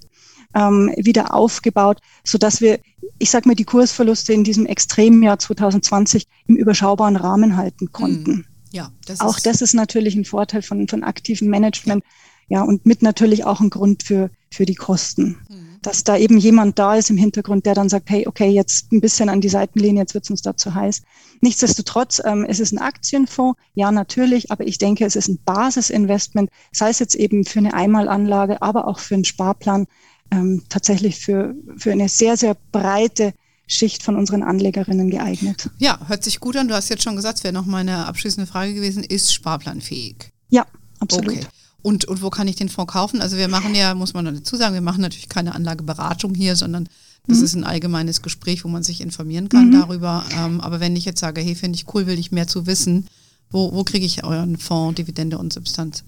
ähm, 0.54 0.94
wieder 0.98 1.34
aufgebaut, 1.34 2.00
so 2.24 2.38
dass 2.38 2.62
wir, 2.62 2.80
ich 3.18 3.32
sag 3.32 3.46
mal, 3.46 3.56
die 3.56 3.64
Kursverluste 3.64 4.34
in 4.34 4.44
diesem 4.44 4.66
extremen 4.66 5.24
Jahr 5.24 5.40
2020 5.40 6.28
im 6.48 6.56
überschaubaren 6.56 7.16
Rahmen 7.16 7.58
halten 7.58 7.92
konnten. 7.92 8.32
Hm. 8.32 8.46
Ja, 8.74 8.92
das 9.06 9.20
auch 9.20 9.38
ist 9.38 9.46
das 9.46 9.62
ist 9.62 9.74
natürlich 9.74 10.16
ein 10.16 10.26
Vorteil 10.26 10.62
von, 10.62 10.88
von 10.88 11.04
aktivem 11.04 11.50
Management. 11.50 12.04
Ja. 12.48 12.60
ja, 12.60 12.64
und 12.64 12.86
mit 12.86 13.02
natürlich 13.02 13.44
auch 13.44 13.60
ein 13.60 13.70
Grund 13.70 14.04
für, 14.04 14.30
für 14.50 14.66
die 14.66 14.76
Kosten. 14.76 15.40
Hm 15.48 15.71
dass 15.82 16.04
da 16.04 16.16
eben 16.18 16.38
jemand 16.38 16.78
da 16.78 16.96
ist 16.96 17.10
im 17.10 17.18
Hintergrund, 17.18 17.66
der 17.66 17.74
dann 17.74 17.90
sagt, 17.90 18.10
hey, 18.10 18.28
okay, 18.28 18.50
jetzt 18.50 18.92
ein 18.92 19.02
bisschen 19.02 19.30
an 19.30 19.42
die 19.42 19.50
Seitenlinie, 19.50 20.02
jetzt 20.02 20.14
wird 20.14 20.26
es 20.26 20.30
uns 20.30 20.42
da 20.42 20.56
zu 20.56 20.76
heiß. 20.76 21.02
Nichtsdestotrotz, 21.42 22.22
ähm, 22.24 22.46
es 22.48 22.60
ist 22.60 22.72
ein 22.72 22.78
Aktienfonds, 22.78 23.60
ja 23.74 23.92
natürlich, 23.92 24.52
aber 24.52 24.68
ich 24.68 24.78
denke, 24.78 25.06
es 25.06 25.16
ist 25.16 25.28
ein 25.28 25.40
Basisinvestment, 25.44 26.50
sei 26.72 26.90
es 26.90 27.00
jetzt 27.00 27.16
eben 27.16 27.46
für 27.46 27.60
eine 27.60 27.74
Einmalanlage, 27.74 28.62
aber 28.62 28.88
auch 28.88 29.00
für 29.00 29.16
einen 29.16 29.26
Sparplan, 29.26 29.88
ähm, 30.30 30.64
tatsächlich 30.70 31.18
für, 31.18 31.56
für 31.78 31.92
eine 31.92 32.10
sehr, 32.10 32.38
sehr 32.38 32.56
breite 32.72 33.34
Schicht 33.68 34.04
von 34.04 34.18
unseren 34.18 34.44
Anlegerinnen 34.44 35.10
geeignet. 35.10 35.70
Ja, 35.78 36.00
hört 36.08 36.24
sich 36.24 36.40
gut 36.40 36.58
an. 36.58 36.68
Du 36.68 36.76
hast 36.76 36.90
jetzt 36.90 37.04
schon 37.04 37.16
gesagt, 37.16 37.40
es 37.40 37.44
wäre 37.44 37.54
noch 37.54 37.66
meine 37.66 38.06
abschließende 38.06 38.50
Frage 38.50 38.74
gewesen, 38.74 39.04
ist 39.04 39.34
sparplanfähig? 39.34 40.32
Ja, 40.50 40.66
absolut. 41.00 41.38
Okay. 41.38 41.48
Und, 41.82 42.06
und 42.06 42.22
wo 42.22 42.30
kann 42.30 42.48
ich 42.48 42.56
den 42.56 42.70
Fonds 42.70 42.94
kaufen? 42.94 43.22
Also 43.22 43.38
wir 43.38 43.48
machen 43.48 43.74
ja, 43.74 43.96
muss 43.96 44.14
man 44.14 44.26
dazu 44.26 44.56
sagen, 44.56 44.74
wir 44.74 44.82
machen 44.82 45.02
natürlich 45.02 45.30
keine 45.30 45.56
Anlageberatung 45.56 46.36
hier, 46.36 46.56
sondern 46.56 46.88
das 47.28 47.40
mhm. 47.40 47.44
ist 47.44 47.56
ein 47.56 47.64
allgemeines 47.64 48.22
Gespräch, 48.22 48.64
wo 48.64 48.68
man 48.68 48.84
sich 48.84 49.02
informieren 49.02 49.50
kann 49.50 49.70
mhm. 49.70 49.80
darüber. 49.80 50.24
Ähm, 50.38 50.62
aber 50.62 50.80
wenn 50.80 50.96
ich 50.96 51.06
jetzt 51.06 51.20
sage, 51.20 51.42
hey, 51.42 51.56
finde 51.56 51.78
ich 51.78 51.94
cool, 51.94 52.08
will 52.08 52.20
ich 52.20 52.32
mehr 52.32 52.48
zu 52.48 52.66
wissen, 52.68 53.08
wo, 53.50 53.74
wo 53.74 53.84
kriege 53.84 54.06
ich 54.06 54.24
euren 54.24 54.58
Fonds, 54.58 54.96
Dividende 54.96 55.38
und 55.38 55.54
Substanz? 55.54 56.04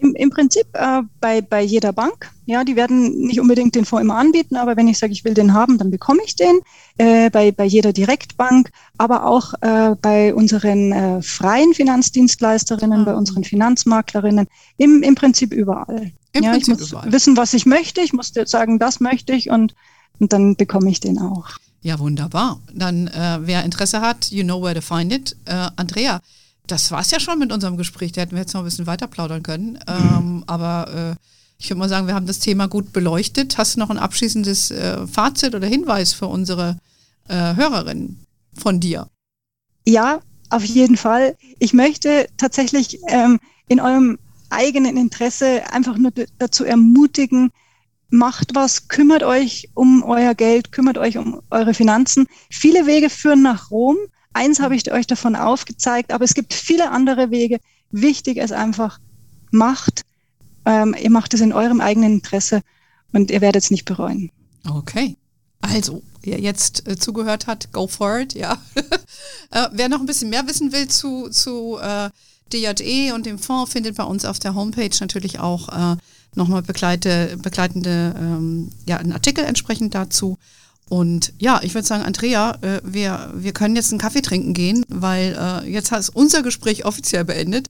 Im, 0.00 0.14
im 0.14 0.30
Prinzip 0.30 0.66
äh, 0.72 1.02
bei, 1.20 1.40
bei 1.42 1.62
jeder 1.62 1.92
Bank. 1.92 2.30
Ja, 2.46 2.64
die 2.64 2.74
werden 2.74 3.26
nicht 3.26 3.40
unbedingt 3.40 3.74
den 3.74 3.84
Fonds 3.84 4.02
immer 4.02 4.16
anbieten, 4.16 4.56
aber 4.56 4.76
wenn 4.76 4.88
ich 4.88 4.98
sage, 4.98 5.12
ich 5.12 5.24
will 5.24 5.34
den 5.34 5.52
haben, 5.52 5.78
dann 5.78 5.90
bekomme 5.90 6.20
ich 6.24 6.36
den. 6.36 6.60
Äh, 6.96 7.30
bei, 7.30 7.52
bei 7.52 7.64
jeder 7.64 7.92
Direktbank, 7.92 8.70
aber 8.98 9.26
auch 9.26 9.54
äh, 9.60 9.94
bei 10.00 10.34
unseren 10.34 10.92
äh, 10.92 11.22
freien 11.22 11.74
Finanzdienstleisterinnen, 11.74 13.04
bei 13.04 13.14
unseren 13.14 13.44
Finanzmaklerinnen, 13.44 14.46
im, 14.78 15.02
im 15.02 15.14
Prinzip 15.14 15.52
überall. 15.52 16.12
Im 16.32 16.44
ja, 16.44 16.52
Prinzip 16.52 16.74
ich 16.74 16.80
muss 16.80 16.92
überall. 16.92 17.12
wissen, 17.12 17.36
was 17.36 17.54
ich 17.54 17.66
möchte. 17.66 18.00
Ich 18.00 18.12
muss 18.12 18.32
sagen, 18.46 18.78
das 18.78 19.00
möchte 19.00 19.32
ich 19.32 19.50
und, 19.50 19.74
und 20.18 20.32
dann 20.32 20.56
bekomme 20.56 20.90
ich 20.90 21.00
den 21.00 21.18
auch. 21.18 21.50
Ja, 21.82 21.98
wunderbar. 21.98 22.60
Dann, 22.74 23.06
äh, 23.08 23.38
wer 23.40 23.64
Interesse 23.64 24.00
hat, 24.00 24.30
you 24.30 24.44
know 24.44 24.62
where 24.62 24.74
to 24.74 24.80
find 24.80 25.12
it. 25.12 25.36
Äh, 25.46 25.68
Andrea, 25.76 26.20
das 26.70 26.90
war 26.90 27.00
es 27.00 27.10
ja 27.10 27.20
schon 27.20 27.38
mit 27.38 27.52
unserem 27.52 27.76
Gespräch. 27.76 28.12
Da 28.12 28.20
hätten 28.20 28.32
wir 28.32 28.40
jetzt 28.40 28.54
noch 28.54 28.62
ein 28.62 28.64
bisschen 28.64 28.86
weiter 28.86 29.06
plaudern 29.06 29.42
können. 29.42 29.78
Ähm, 29.86 30.44
aber 30.46 31.16
äh, 31.18 31.24
ich 31.58 31.68
würde 31.68 31.78
mal 31.78 31.88
sagen, 31.88 32.06
wir 32.06 32.14
haben 32.14 32.26
das 32.26 32.38
Thema 32.38 32.68
gut 32.68 32.92
beleuchtet. 32.92 33.58
Hast 33.58 33.74
du 33.74 33.80
noch 33.80 33.90
ein 33.90 33.98
abschließendes 33.98 34.70
äh, 34.70 35.06
Fazit 35.06 35.54
oder 35.54 35.66
Hinweis 35.66 36.12
für 36.12 36.26
unsere 36.26 36.78
äh, 37.28 37.54
Hörerinnen 37.54 38.24
von 38.54 38.80
dir? 38.80 39.08
Ja, 39.86 40.20
auf 40.48 40.64
jeden 40.64 40.96
Fall. 40.96 41.36
Ich 41.58 41.72
möchte 41.72 42.28
tatsächlich 42.36 42.98
ähm, 43.08 43.38
in 43.68 43.80
eurem 43.80 44.18
eigenen 44.48 44.96
Interesse 44.96 45.62
einfach 45.72 45.96
nur 45.96 46.12
dazu 46.38 46.64
ermutigen, 46.64 47.50
macht 48.10 48.54
was, 48.54 48.88
kümmert 48.88 49.22
euch 49.22 49.68
um 49.74 50.02
euer 50.02 50.34
Geld, 50.34 50.72
kümmert 50.72 50.98
euch 50.98 51.18
um 51.18 51.40
eure 51.50 51.74
Finanzen. 51.74 52.26
Viele 52.50 52.86
Wege 52.86 53.08
führen 53.08 53.42
nach 53.42 53.70
Rom. 53.70 53.96
Eins 54.32 54.60
habe 54.60 54.76
ich 54.76 54.90
euch 54.92 55.06
davon 55.06 55.34
aufgezeigt, 55.36 56.12
aber 56.12 56.24
es 56.24 56.34
gibt 56.34 56.54
viele 56.54 56.90
andere 56.90 57.30
Wege. 57.30 57.58
Wichtig 57.90 58.36
ist 58.36 58.52
einfach, 58.52 59.00
macht. 59.50 60.02
Ähm, 60.64 60.94
ihr 61.00 61.10
macht 61.10 61.34
es 61.34 61.40
in 61.40 61.52
eurem 61.52 61.80
eigenen 61.80 62.14
Interesse 62.14 62.62
und 63.12 63.30
ihr 63.30 63.40
werdet 63.40 63.64
es 63.64 63.70
nicht 63.70 63.84
bereuen. 63.84 64.30
Okay. 64.68 65.16
Also, 65.62 66.02
wer 66.22 66.40
jetzt 66.40 66.86
äh, 66.88 66.96
zugehört 66.96 67.46
hat, 67.46 67.72
go 67.72 67.86
for 67.86 68.20
it, 68.20 68.34
ja. 68.34 68.58
äh, 69.50 69.68
wer 69.72 69.88
noch 69.88 70.00
ein 70.00 70.06
bisschen 70.06 70.30
mehr 70.30 70.46
wissen 70.46 70.72
will 70.72 70.88
zu, 70.88 71.28
zu 71.28 71.78
äh, 71.80 72.10
DJE 72.52 73.12
und 73.12 73.26
dem 73.26 73.38
Fonds, 73.38 73.72
findet 73.72 73.96
bei 73.96 74.04
uns 74.04 74.24
auf 74.24 74.38
der 74.38 74.54
Homepage 74.54 74.96
natürlich 75.00 75.38
auch 75.38 75.68
äh, 75.68 75.96
nochmal 76.34 76.62
begleite, 76.62 77.36
begleitende 77.42 78.14
ähm, 78.18 78.70
ja, 78.86 78.96
einen 78.96 79.12
Artikel 79.12 79.44
entsprechend 79.44 79.94
dazu. 79.94 80.38
Und 80.90 81.32
ja, 81.38 81.60
ich 81.62 81.72
würde 81.74 81.86
sagen, 81.86 82.02
Andrea, 82.02 82.58
äh, 82.62 82.80
wir, 82.82 83.30
wir 83.32 83.52
können 83.52 83.76
jetzt 83.76 83.92
einen 83.92 84.00
Kaffee 84.00 84.22
trinken 84.22 84.54
gehen, 84.54 84.84
weil 84.88 85.38
äh, 85.38 85.70
jetzt 85.70 85.92
ist 85.92 86.08
unser 86.08 86.42
Gespräch 86.42 86.84
offiziell 86.84 87.24
beendet. 87.24 87.68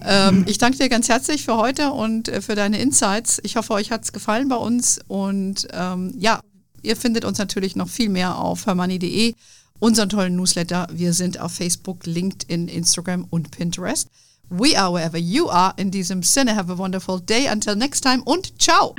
Ähm, 0.00 0.44
ich 0.48 0.58
danke 0.58 0.78
dir 0.78 0.88
ganz 0.88 1.08
herzlich 1.08 1.44
für 1.44 1.56
heute 1.56 1.90
und 1.90 2.28
äh, 2.28 2.40
für 2.40 2.54
deine 2.54 2.80
Insights. 2.80 3.40
Ich 3.42 3.56
hoffe, 3.56 3.72
euch 3.72 3.90
hat 3.90 4.04
es 4.04 4.12
gefallen 4.12 4.48
bei 4.48 4.54
uns. 4.54 5.00
Und 5.08 5.66
ähm, 5.72 6.14
ja, 6.16 6.42
ihr 6.82 6.94
findet 6.94 7.24
uns 7.24 7.38
natürlich 7.38 7.74
noch 7.74 7.88
viel 7.88 8.08
mehr 8.08 8.38
auf 8.38 8.66
hermoney.de, 8.66 9.34
unseren 9.80 10.08
tollen 10.08 10.36
Newsletter. 10.36 10.86
Wir 10.92 11.12
sind 11.12 11.40
auf 11.40 11.50
Facebook, 11.50 12.06
LinkedIn, 12.06 12.68
Instagram 12.68 13.26
und 13.30 13.50
Pinterest. 13.50 14.06
We 14.48 14.78
are 14.78 14.92
wherever 14.92 15.18
you 15.18 15.50
are. 15.50 15.74
In 15.76 15.90
diesem 15.90 16.22
Sinne, 16.22 16.54
have 16.54 16.70
a 16.72 16.78
wonderful 16.78 17.20
day. 17.20 17.48
Until 17.50 17.74
next 17.74 18.02
time 18.02 18.22
und 18.24 18.62
ciao. 18.62 18.94